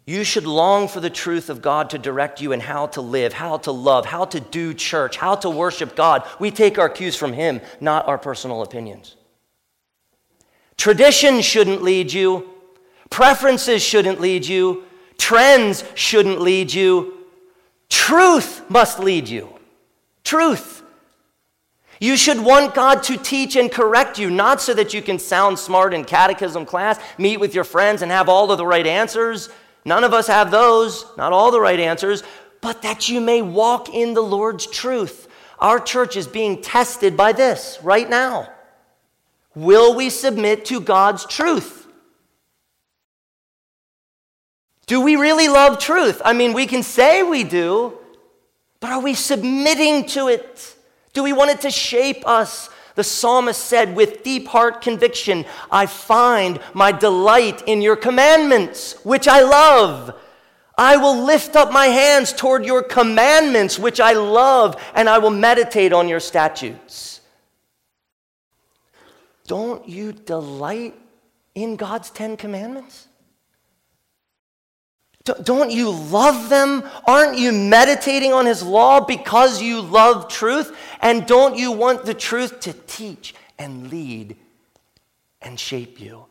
You 0.04 0.24
should 0.24 0.44
long 0.44 0.88
for 0.88 1.00
the 1.00 1.08
truth 1.08 1.48
of 1.48 1.62
God 1.62 1.90
to 1.90 1.98
direct 1.98 2.40
you 2.40 2.52
in 2.52 2.60
how 2.60 2.88
to 2.88 3.00
live, 3.00 3.32
how 3.32 3.58
to 3.58 3.70
love, 3.70 4.04
how 4.04 4.24
to 4.26 4.40
do 4.40 4.74
church, 4.74 5.16
how 5.16 5.36
to 5.36 5.48
worship 5.48 5.94
God. 5.94 6.26
We 6.38 6.50
take 6.50 6.78
our 6.78 6.88
cues 6.88 7.16
from 7.16 7.32
Him, 7.32 7.60
not 7.80 8.08
our 8.08 8.18
personal 8.18 8.62
opinions. 8.62 9.16
Tradition 10.76 11.40
shouldn't 11.40 11.82
lead 11.82 12.12
you. 12.12 12.50
Preferences 13.10 13.82
shouldn't 13.82 14.20
lead 14.20 14.46
you. 14.46 14.84
Trends 15.18 15.84
shouldn't 15.94 16.40
lead 16.40 16.72
you. 16.72 17.14
Truth 17.88 18.62
must 18.70 19.00
lead 19.00 19.28
you. 19.28 19.52
Truth. 20.24 20.82
You 22.00 22.16
should 22.16 22.40
want 22.40 22.74
God 22.74 23.02
to 23.04 23.18
teach 23.18 23.56
and 23.56 23.70
correct 23.70 24.18
you, 24.18 24.30
not 24.30 24.62
so 24.62 24.72
that 24.72 24.94
you 24.94 25.02
can 25.02 25.18
sound 25.18 25.58
smart 25.58 25.92
in 25.92 26.04
catechism 26.04 26.64
class, 26.64 26.98
meet 27.18 27.38
with 27.38 27.54
your 27.54 27.64
friends, 27.64 28.00
and 28.00 28.10
have 28.10 28.28
all 28.28 28.50
of 28.50 28.56
the 28.56 28.66
right 28.66 28.86
answers. 28.86 29.50
None 29.84 30.04
of 30.04 30.14
us 30.14 30.26
have 30.26 30.50
those, 30.50 31.04
not 31.18 31.32
all 31.32 31.50
the 31.50 31.60
right 31.60 31.78
answers, 31.78 32.22
but 32.62 32.82
that 32.82 33.08
you 33.10 33.20
may 33.20 33.42
walk 33.42 33.90
in 33.90 34.14
the 34.14 34.22
Lord's 34.22 34.66
truth. 34.66 35.28
Our 35.58 35.78
church 35.78 36.16
is 36.16 36.26
being 36.26 36.62
tested 36.62 37.16
by 37.16 37.32
this 37.32 37.78
right 37.82 38.08
now. 38.08 38.48
Will 39.54 39.94
we 39.94 40.08
submit 40.08 40.64
to 40.66 40.80
God's 40.80 41.26
truth? 41.26 41.79
Do 44.90 45.00
we 45.00 45.14
really 45.14 45.46
love 45.46 45.78
truth? 45.78 46.20
I 46.24 46.32
mean, 46.32 46.52
we 46.52 46.66
can 46.66 46.82
say 46.82 47.22
we 47.22 47.44
do, 47.44 47.96
but 48.80 48.90
are 48.90 48.98
we 48.98 49.14
submitting 49.14 50.04
to 50.06 50.26
it? 50.26 50.74
Do 51.12 51.22
we 51.22 51.32
want 51.32 51.52
it 51.52 51.60
to 51.60 51.70
shape 51.70 52.26
us? 52.26 52.68
The 52.96 53.04
psalmist 53.04 53.64
said, 53.64 53.94
with 53.94 54.24
deep 54.24 54.48
heart 54.48 54.82
conviction, 54.82 55.44
I 55.70 55.86
find 55.86 56.58
my 56.74 56.90
delight 56.90 57.62
in 57.68 57.82
your 57.82 57.94
commandments, 57.94 58.96
which 59.04 59.28
I 59.28 59.42
love. 59.42 60.12
I 60.76 60.96
will 60.96 61.22
lift 61.22 61.54
up 61.54 61.72
my 61.72 61.86
hands 61.86 62.32
toward 62.32 62.66
your 62.66 62.82
commandments, 62.82 63.78
which 63.78 64.00
I 64.00 64.14
love, 64.14 64.74
and 64.96 65.08
I 65.08 65.18
will 65.18 65.30
meditate 65.30 65.92
on 65.92 66.08
your 66.08 66.18
statutes. 66.18 67.20
Don't 69.46 69.88
you 69.88 70.10
delight 70.10 70.96
in 71.54 71.76
God's 71.76 72.10
Ten 72.10 72.36
Commandments? 72.36 73.06
Don't 75.24 75.70
you 75.70 75.90
love 75.90 76.48
them? 76.48 76.82
Aren't 77.06 77.38
you 77.38 77.52
meditating 77.52 78.32
on 78.32 78.46
His 78.46 78.62
law 78.62 79.00
because 79.00 79.60
you 79.60 79.80
love 79.80 80.28
truth? 80.28 80.74
And 81.00 81.26
don't 81.26 81.56
you 81.56 81.72
want 81.72 82.04
the 82.04 82.14
truth 82.14 82.60
to 82.60 82.72
teach 82.72 83.34
and 83.58 83.90
lead 83.90 84.36
and 85.42 85.60
shape 85.60 86.00
you? 86.00 86.24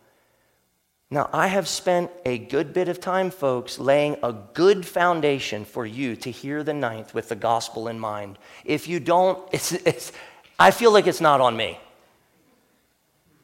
Now, 1.12 1.30
I 1.34 1.48
have 1.48 1.68
spent 1.68 2.12
a 2.24 2.38
good 2.38 2.72
bit 2.72 2.88
of 2.88 3.00
time, 3.00 3.32
folks, 3.32 3.80
laying 3.80 4.18
a 4.22 4.32
good 4.32 4.86
foundation 4.86 5.66
for 5.66 5.86
you 5.86 6.16
to 6.18 6.30
hear 6.30 6.64
the 6.64 6.74
ninth 6.74 7.16
with 7.16 7.30
the 7.30 7.36
gospel 7.36 7.88
in 7.88 8.00
mind. 8.00 8.38
If 8.64 8.88
you 8.88 9.00
don't, 9.00 9.48
it's, 9.52 9.72
it's, 9.72 10.12
I 10.58 10.72
feel 10.72 10.92
like 10.92 11.08
it's 11.08 11.22
not 11.22 11.42
on 11.42 11.56
me. 11.56 11.80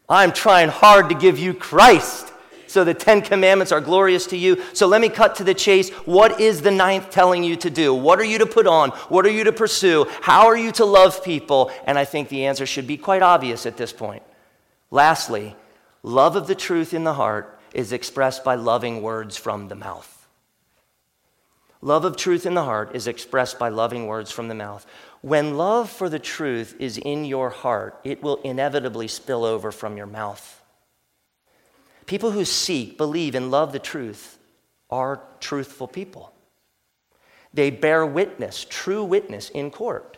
I'm 0.08 0.32
trying 0.32 0.70
hard 0.70 1.10
to 1.10 1.16
give 1.16 1.40
you 1.40 1.54
Christ. 1.54 2.32
So 2.76 2.84
the 2.84 2.94
Ten 2.94 3.22
Commandments 3.22 3.72
are 3.72 3.80
glorious 3.80 4.28
to 4.28 4.38
you. 4.38 4.62
So 4.74 4.86
let 4.86 5.00
me 5.00 5.08
cut 5.08 5.36
to 5.36 5.46
the 5.46 5.54
chase. 5.54 5.92
What 6.04 6.42
is 6.42 6.62
the 6.62 6.72
ninth 6.72 7.10
telling 7.10 7.42
you 7.42 7.56
to 7.56 7.70
do? 7.70 7.94
What 7.94 8.20
are 8.20 8.26
you 8.26 8.40
to 8.40 8.46
put 8.46 8.68
on? 8.68 8.90
What 9.08 9.26
are 9.26 9.32
you 9.32 9.46
to 9.46 9.54
pursue? 9.54 10.08
How 10.20 10.48
are 10.48 10.58
you 10.58 10.74
to 10.74 10.84
love 10.84 11.24
people? 11.24 11.72
And 11.86 11.98
I 11.98 12.04
think 12.04 12.28
the 12.28 12.48
answer 12.48 12.66
should 12.66 12.86
be 12.86 12.98
quite 12.98 13.22
obvious 13.22 13.66
at 13.66 13.78
this 13.78 13.94
point. 13.94 14.24
Lastly, 14.92 15.56
love 16.04 16.36
of 16.36 16.48
the 16.48 16.54
truth 16.54 16.94
in 16.94 17.06
the 17.06 17.14
heart 17.14 17.58
is 17.74 17.94
expressed 17.94 18.44
by 18.44 18.56
loving 18.56 19.02
words 19.02 19.38
from 19.38 19.70
the 19.70 19.76
mouth. 19.76 20.28
Love 21.80 22.04
of 22.04 22.18
truth 22.18 22.46
in 22.46 22.56
the 22.56 22.66
heart 22.66 22.94
is 22.94 23.08
expressed 23.08 23.58
by 23.58 23.70
loving 23.70 24.06
words 24.06 24.32
from 24.32 24.50
the 24.50 24.54
mouth. 24.54 24.86
When 25.22 25.56
love 25.56 25.90
for 25.90 26.10
the 26.10 26.20
truth 26.20 26.76
is 26.78 26.98
in 26.98 27.24
your 27.24 27.52
heart, 27.52 27.98
it 28.04 28.22
will 28.22 28.42
inevitably 28.42 29.08
spill 29.08 29.46
over 29.46 29.72
from 29.72 29.96
your 29.96 30.08
mouth. 30.08 30.62
People 32.06 32.32
who 32.32 32.46
seek, 32.46 32.98
believe, 32.98 33.36
and 33.36 33.52
love 33.52 33.72
the 33.72 33.80
truth 33.80 34.38
are 34.90 35.22
truthful 35.40 35.88
people. 35.88 36.32
They 37.54 37.72
bear 37.72 38.06
witness, 38.06 38.66
true 38.70 39.04
witness 39.04 39.50
in 39.50 39.72
court. 39.72 40.18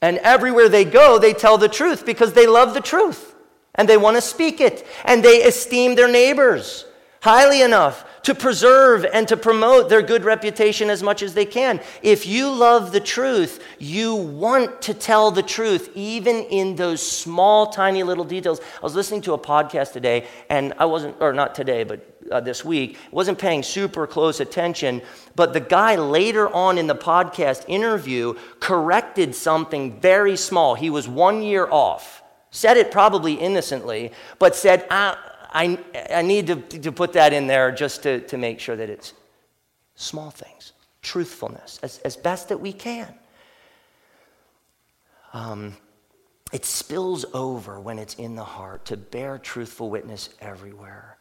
And 0.00 0.18
everywhere 0.18 0.68
they 0.68 0.84
go, 0.84 1.18
they 1.18 1.32
tell 1.32 1.58
the 1.58 1.68
truth 1.68 2.06
because 2.06 2.32
they 2.32 2.46
love 2.46 2.74
the 2.74 2.80
truth 2.80 3.34
and 3.74 3.88
they 3.88 3.96
want 3.96 4.16
to 4.16 4.20
speak 4.20 4.60
it 4.60 4.86
and 5.04 5.22
they 5.22 5.42
esteem 5.42 5.94
their 5.94 6.10
neighbors 6.10 6.86
highly 7.24 7.62
enough 7.62 8.04
to 8.22 8.34
preserve 8.34 9.06
and 9.06 9.26
to 9.26 9.34
promote 9.34 9.88
their 9.88 10.02
good 10.02 10.24
reputation 10.24 10.90
as 10.90 11.02
much 11.02 11.22
as 11.22 11.32
they 11.32 11.46
can. 11.46 11.80
If 12.02 12.26
you 12.26 12.52
love 12.52 12.92
the 12.92 13.00
truth, 13.00 13.64
you 13.78 14.14
want 14.14 14.82
to 14.82 14.92
tell 14.92 15.30
the 15.30 15.42
truth, 15.42 15.88
even 15.94 16.36
in 16.44 16.76
those 16.76 17.00
small, 17.00 17.68
tiny 17.68 18.02
little 18.02 18.24
details. 18.24 18.60
I 18.60 18.80
was 18.82 18.94
listening 18.94 19.22
to 19.22 19.32
a 19.32 19.38
podcast 19.38 19.92
today, 19.92 20.26
and 20.50 20.74
I 20.76 20.84
wasn't, 20.84 21.16
or 21.20 21.32
not 21.32 21.54
today, 21.54 21.82
but 21.82 22.06
uh, 22.30 22.40
this 22.40 22.62
week, 22.62 22.98
wasn't 23.10 23.38
paying 23.38 23.62
super 23.62 24.06
close 24.06 24.40
attention, 24.40 25.00
but 25.34 25.54
the 25.54 25.60
guy 25.60 25.96
later 25.96 26.52
on 26.54 26.76
in 26.76 26.86
the 26.86 26.94
podcast 26.94 27.64
interview 27.68 28.34
corrected 28.60 29.34
something 29.34 29.98
very 29.98 30.36
small. 30.36 30.74
He 30.74 30.90
was 30.90 31.08
one 31.08 31.42
year 31.42 31.66
off. 31.70 32.22
Said 32.50 32.76
it 32.76 32.92
probably 32.92 33.32
innocently, 33.34 34.12
but 34.38 34.54
said, 34.54 34.86
ah, 34.90 35.18
I, 35.54 35.78
I 36.10 36.22
need 36.22 36.48
to, 36.48 36.56
to 36.56 36.90
put 36.90 37.12
that 37.12 37.32
in 37.32 37.46
there 37.46 37.70
just 37.70 38.02
to, 38.02 38.20
to 38.26 38.36
make 38.36 38.58
sure 38.58 38.74
that 38.74 38.90
it's 38.90 39.14
small 39.94 40.30
things, 40.30 40.72
truthfulness, 41.00 41.78
as, 41.82 41.98
as 41.98 42.16
best 42.16 42.48
that 42.48 42.60
we 42.60 42.72
can. 42.72 43.14
Um, 45.32 45.76
it 46.52 46.64
spills 46.64 47.24
over 47.32 47.80
when 47.80 47.98
it's 47.98 48.14
in 48.14 48.34
the 48.34 48.44
heart 48.44 48.84
to 48.86 48.96
bear 48.96 49.38
truthful 49.38 49.90
witness 49.90 50.30
everywhere. 50.40 51.18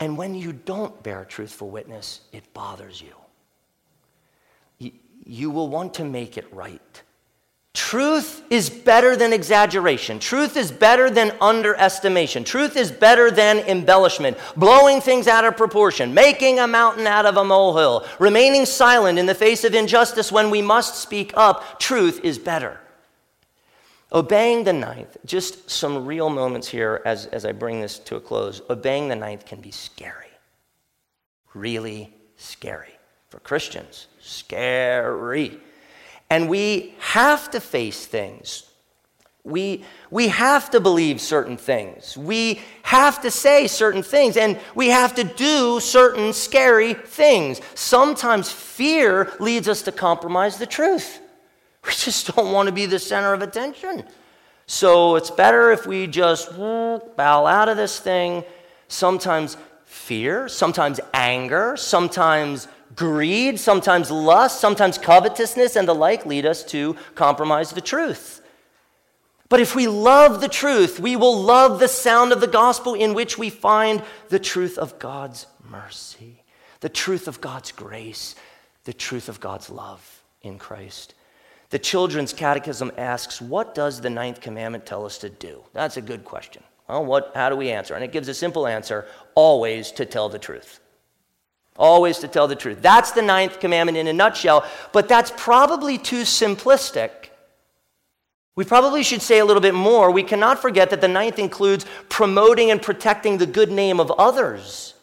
And 0.00 0.18
when 0.18 0.34
you 0.34 0.52
don't 0.52 1.00
bear 1.02 1.24
truthful 1.24 1.70
witness, 1.70 2.22
it 2.32 2.52
bothers 2.54 3.00
you. 3.00 3.14
You, 4.78 4.92
you 5.24 5.50
will 5.50 5.68
want 5.68 5.94
to 5.94 6.04
make 6.04 6.36
it 6.36 6.52
right. 6.52 7.02
Truth 7.74 8.44
is 8.50 8.70
better 8.70 9.16
than 9.16 9.32
exaggeration. 9.32 10.20
Truth 10.20 10.56
is 10.56 10.70
better 10.70 11.10
than 11.10 11.36
underestimation. 11.40 12.44
Truth 12.44 12.76
is 12.76 12.92
better 12.92 13.32
than 13.32 13.58
embellishment, 13.58 14.38
blowing 14.56 15.00
things 15.00 15.26
out 15.26 15.44
of 15.44 15.56
proportion, 15.56 16.14
making 16.14 16.60
a 16.60 16.68
mountain 16.68 17.08
out 17.08 17.26
of 17.26 17.36
a 17.36 17.44
molehill, 17.44 18.06
remaining 18.20 18.64
silent 18.64 19.18
in 19.18 19.26
the 19.26 19.34
face 19.34 19.64
of 19.64 19.74
injustice 19.74 20.30
when 20.30 20.50
we 20.50 20.62
must 20.62 20.94
speak 20.94 21.32
up. 21.36 21.80
Truth 21.80 22.20
is 22.22 22.38
better. 22.38 22.78
Obeying 24.12 24.62
the 24.62 24.72
ninth, 24.72 25.16
just 25.26 25.68
some 25.68 26.06
real 26.06 26.30
moments 26.30 26.68
here 26.68 27.02
as, 27.04 27.26
as 27.26 27.44
I 27.44 27.50
bring 27.50 27.80
this 27.80 27.98
to 28.00 28.14
a 28.14 28.20
close. 28.20 28.62
Obeying 28.70 29.08
the 29.08 29.16
ninth 29.16 29.46
can 29.46 29.60
be 29.60 29.72
scary, 29.72 30.30
really 31.54 32.14
scary. 32.36 32.92
For 33.30 33.40
Christians, 33.40 34.06
scary. 34.20 35.58
And 36.30 36.48
we 36.48 36.94
have 36.98 37.50
to 37.50 37.60
face 37.60 38.06
things. 38.06 38.68
We, 39.44 39.84
we 40.10 40.28
have 40.28 40.70
to 40.70 40.80
believe 40.80 41.20
certain 41.20 41.58
things. 41.58 42.16
We 42.16 42.62
have 42.82 43.20
to 43.22 43.30
say 43.30 43.66
certain 43.66 44.02
things. 44.02 44.38
And 44.38 44.58
we 44.74 44.88
have 44.88 45.14
to 45.16 45.24
do 45.24 45.80
certain 45.80 46.32
scary 46.32 46.94
things. 46.94 47.60
Sometimes 47.74 48.50
fear 48.50 49.30
leads 49.40 49.68
us 49.68 49.82
to 49.82 49.92
compromise 49.92 50.56
the 50.56 50.66
truth. 50.66 51.20
We 51.84 51.92
just 51.92 52.34
don't 52.34 52.52
want 52.52 52.68
to 52.68 52.72
be 52.72 52.86
the 52.86 52.98
center 52.98 53.34
of 53.34 53.42
attention. 53.42 54.04
So 54.66 55.16
it's 55.16 55.30
better 55.30 55.72
if 55.72 55.86
we 55.86 56.06
just 56.06 56.56
bow 56.56 57.46
out 57.46 57.68
of 57.68 57.76
this 57.76 58.00
thing. 58.00 58.44
Sometimes 58.88 59.58
fear, 59.84 60.48
sometimes 60.48 61.00
anger, 61.12 61.76
sometimes 61.76 62.68
greed, 62.94 63.58
sometimes 63.58 64.10
lust, 64.10 64.60
sometimes 64.60 64.98
covetousness, 64.98 65.76
and 65.76 65.88
the 65.88 65.94
like 65.94 66.26
lead 66.26 66.46
us 66.46 66.64
to 66.64 66.96
compromise 67.14 67.70
the 67.70 67.80
truth. 67.80 68.40
But 69.48 69.60
if 69.60 69.74
we 69.74 69.86
love 69.86 70.40
the 70.40 70.48
truth, 70.48 70.98
we 70.98 71.16
will 71.16 71.40
love 71.40 71.78
the 71.78 71.88
sound 71.88 72.32
of 72.32 72.40
the 72.40 72.46
gospel 72.46 72.94
in 72.94 73.14
which 73.14 73.38
we 73.38 73.50
find 73.50 74.02
the 74.28 74.38
truth 74.38 74.78
of 74.78 74.98
God's 74.98 75.46
mercy, 75.70 76.42
the 76.80 76.88
truth 76.88 77.28
of 77.28 77.40
God's 77.40 77.70
grace, 77.70 78.34
the 78.84 78.92
truth 78.92 79.28
of 79.28 79.40
God's 79.40 79.70
love 79.70 80.22
in 80.42 80.58
Christ. 80.58 81.14
The 81.70 81.78
Children's 81.78 82.32
Catechism 82.32 82.92
asks, 82.96 83.40
What 83.40 83.74
does 83.74 84.00
the 84.00 84.10
ninth 84.10 84.40
commandment 84.40 84.86
tell 84.86 85.04
us 85.04 85.18
to 85.18 85.28
do? 85.28 85.64
That's 85.72 85.96
a 85.96 86.02
good 86.02 86.24
question. 86.24 86.62
Well, 86.88 87.04
what, 87.04 87.32
how 87.34 87.48
do 87.48 87.56
we 87.56 87.70
answer? 87.70 87.94
And 87.94 88.04
it 88.04 88.12
gives 88.12 88.28
a 88.28 88.34
simple 88.34 88.66
answer 88.66 89.06
always 89.34 89.90
to 89.92 90.04
tell 90.04 90.28
the 90.28 90.38
truth. 90.38 90.80
Always 91.76 92.18
to 92.18 92.28
tell 92.28 92.46
the 92.46 92.54
truth. 92.54 92.80
That's 92.80 93.10
the 93.10 93.22
ninth 93.22 93.58
commandment 93.58 93.98
in 93.98 94.06
a 94.06 94.12
nutshell, 94.12 94.64
but 94.92 95.08
that's 95.08 95.32
probably 95.36 95.98
too 95.98 96.22
simplistic. 96.22 97.10
We 98.56 98.64
probably 98.64 99.02
should 99.02 99.22
say 99.22 99.40
a 99.40 99.44
little 99.44 99.60
bit 99.60 99.74
more. 99.74 100.12
We 100.12 100.22
cannot 100.22 100.62
forget 100.62 100.90
that 100.90 101.00
the 101.00 101.08
ninth 101.08 101.40
includes 101.40 101.84
promoting 102.08 102.70
and 102.70 102.80
protecting 102.80 103.38
the 103.38 103.46
good 103.46 103.72
name 103.72 103.98
of 103.98 104.12
others. 104.12 104.94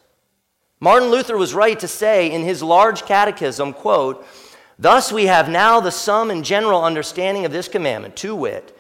Martin 0.80 1.10
Luther 1.10 1.38
was 1.38 1.54
right 1.54 1.78
to 1.80 1.88
say 1.88 2.32
in 2.32 2.44
his 2.44 2.64
large 2.64 3.04
catechism, 3.04 3.74
quote, 3.74 4.26
Thus 4.80 5.12
we 5.12 5.26
have 5.26 5.50
now 5.50 5.82
the 5.82 5.92
sum 5.92 6.32
and 6.32 6.46
general 6.46 6.84
understanding 6.84 7.46
of 7.46 7.52
this 7.52 7.68
commandment, 7.68 8.16
to 8.18 8.34
wit, 8.34 8.76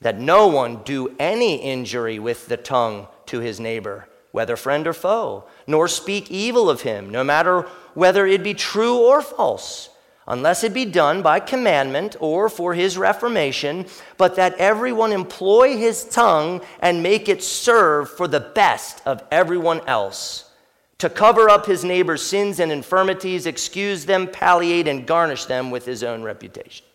that 0.00 0.18
no 0.18 0.46
one 0.46 0.82
do 0.82 1.14
any 1.18 1.56
injury 1.56 2.18
with 2.18 2.48
the 2.48 2.56
tongue 2.56 3.06
to 3.26 3.40
his 3.40 3.60
neighbor 3.60 4.08
whether 4.34 4.56
friend 4.56 4.88
or 4.88 4.92
foe, 4.92 5.44
nor 5.66 5.88
speak 5.88 6.30
evil 6.30 6.68
of 6.68 6.82
him, 6.82 7.10
no 7.10 7.24
matter 7.24 7.62
whether 7.94 8.26
it 8.26 8.42
be 8.42 8.54
true 8.54 8.98
or 8.98 9.22
false, 9.22 9.88
unless 10.26 10.64
it 10.64 10.72
be 10.72 10.84
done 10.84 11.22
by 11.22 11.38
commandment 11.38 12.16
or 12.20 12.48
for 12.48 12.74
his 12.74 12.96
reformation, 12.96 13.86
but 14.16 14.36
that 14.36 14.54
everyone 14.56 15.12
employ 15.12 15.76
his 15.76 16.04
tongue 16.04 16.60
and 16.80 17.02
make 17.02 17.28
it 17.28 17.42
serve 17.42 18.10
for 18.10 18.26
the 18.26 18.40
best 18.40 19.02
of 19.06 19.22
everyone 19.30 19.80
else, 19.86 20.50
to 20.98 21.10
cover 21.10 21.50
up 21.50 21.66
his 21.66 21.84
neighbor's 21.84 22.22
sins 22.22 22.60
and 22.60 22.72
infirmities, 22.72 23.46
excuse 23.46 24.06
them, 24.06 24.26
palliate, 24.26 24.88
and 24.88 25.06
garnish 25.06 25.44
them 25.44 25.70
with 25.70 25.84
his 25.84 26.02
own 26.02 26.22
reputation. 26.22 26.86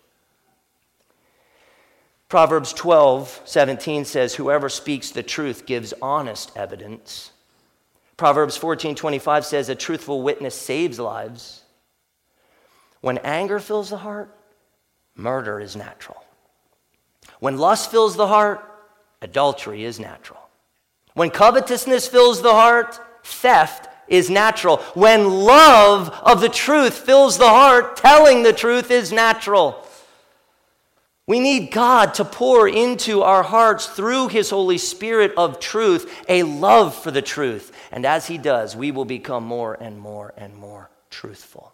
Proverbs 2.29 2.73
12, 2.73 3.41
17 3.45 4.05
says, 4.05 4.35
Whoever 4.35 4.69
speaks 4.69 5.09
the 5.09 5.23
truth 5.23 5.65
gives 5.65 5.93
honest 5.99 6.55
evidence. 6.55 7.31
Proverbs 8.19 8.57
14:25 8.57 9.45
says, 9.45 9.69
A 9.69 9.75
truthful 9.75 10.21
witness 10.21 10.53
saves 10.53 10.99
lives. 10.99 11.63
When 12.99 13.17
anger 13.19 13.59
fills 13.59 13.91
the 13.91 13.97
heart, 13.97 14.35
murder 15.15 15.57
is 15.57 15.77
natural. 15.77 16.21
When 17.39 17.57
lust 17.57 17.89
fills 17.89 18.17
the 18.17 18.27
heart, 18.27 18.61
adultery 19.21 19.85
is 19.85 20.01
natural. 20.01 20.41
When 21.13 21.29
covetousness 21.29 22.09
fills 22.09 22.41
the 22.41 22.51
heart, 22.51 22.99
theft 23.23 23.87
is 24.09 24.29
natural. 24.29 24.79
When 24.95 25.29
love 25.29 26.09
of 26.09 26.41
the 26.41 26.49
truth 26.49 26.95
fills 26.97 27.37
the 27.37 27.47
heart, 27.47 27.95
telling 27.95 28.43
the 28.43 28.51
truth 28.51 28.91
is 28.91 29.13
natural. 29.13 29.81
We 31.25 31.39
need 31.39 31.71
God 31.71 32.15
to 32.15 32.25
pour 32.25 32.67
into 32.67 33.21
our 33.21 33.43
hearts 33.43 33.85
through 33.85 34.29
His 34.29 34.49
Holy 34.49 34.79
Spirit 34.79 35.31
of 35.37 35.59
truth 35.59 36.11
a 36.27 36.41
love 36.41 36.95
for 36.95 37.11
the 37.11 37.21
truth. 37.21 37.71
And 37.91 38.05
as 38.05 38.27
He 38.27 38.37
does, 38.37 38.75
we 38.75 38.91
will 38.91 39.05
become 39.05 39.43
more 39.43 39.73
and 39.73 39.99
more 39.99 40.33
and 40.37 40.55
more 40.55 40.89
truthful. 41.09 41.73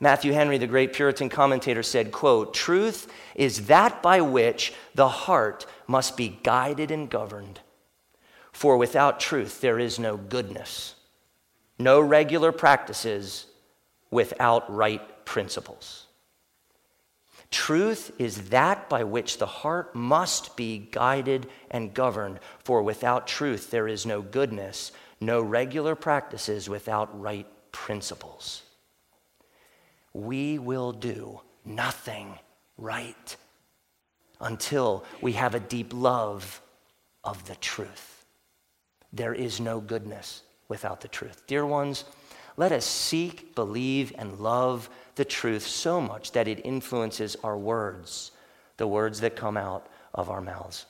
Matthew 0.00 0.32
Henry, 0.32 0.58
the 0.58 0.66
great 0.66 0.92
Puritan 0.92 1.28
commentator, 1.28 1.82
said, 1.82 2.12
quote, 2.12 2.54
Truth 2.54 3.12
is 3.34 3.66
that 3.66 4.00
by 4.02 4.20
which 4.20 4.72
the 4.94 5.08
heart 5.08 5.66
must 5.88 6.16
be 6.16 6.38
guided 6.42 6.90
and 6.90 7.10
governed. 7.10 7.60
For 8.52 8.76
without 8.76 9.20
truth 9.20 9.60
there 9.60 9.78
is 9.78 9.98
no 9.98 10.16
goodness, 10.16 10.94
no 11.78 12.00
regular 12.00 12.52
practices 12.52 13.46
without 14.10 14.72
right 14.72 15.24
principles. 15.24 16.06
Truth 17.50 18.12
is 18.18 18.50
that 18.50 18.88
by 18.88 19.04
which 19.04 19.38
the 19.38 19.46
heart 19.46 19.94
must 19.94 20.56
be 20.56 20.88
guided 20.90 21.48
and 21.70 21.94
governed, 21.94 22.40
for 22.62 22.82
without 22.82 23.26
truth 23.26 23.70
there 23.70 23.88
is 23.88 24.04
no 24.04 24.20
goodness, 24.22 24.92
no 25.20 25.40
regular 25.40 25.94
practices 25.94 26.68
without 26.68 27.20
right 27.20 27.46
principles. 27.72 28.62
We 30.12 30.58
will 30.58 30.92
do 30.92 31.40
nothing 31.64 32.38
right 32.76 33.36
until 34.40 35.04
we 35.20 35.32
have 35.32 35.54
a 35.54 35.60
deep 35.60 35.92
love 35.92 36.60
of 37.24 37.46
the 37.46 37.56
truth. 37.56 38.24
There 39.12 39.34
is 39.34 39.60
no 39.60 39.80
goodness 39.80 40.42
without 40.68 41.00
the 41.00 41.08
truth. 41.08 41.46
Dear 41.46 41.66
ones, 41.66 42.04
let 42.56 42.72
us 42.72 42.84
seek, 42.84 43.54
believe, 43.54 44.12
and 44.18 44.38
love 44.38 44.90
the 45.14 45.24
truth 45.24 45.66
so 45.66 46.00
much 46.00 46.32
that 46.32 46.48
it 46.48 46.64
influences 46.64 47.36
our 47.42 47.56
words, 47.56 48.32
the 48.76 48.86
words 48.86 49.20
that 49.20 49.36
come 49.36 49.56
out 49.56 49.86
of 50.14 50.30
our 50.30 50.40
mouths. 50.40 50.86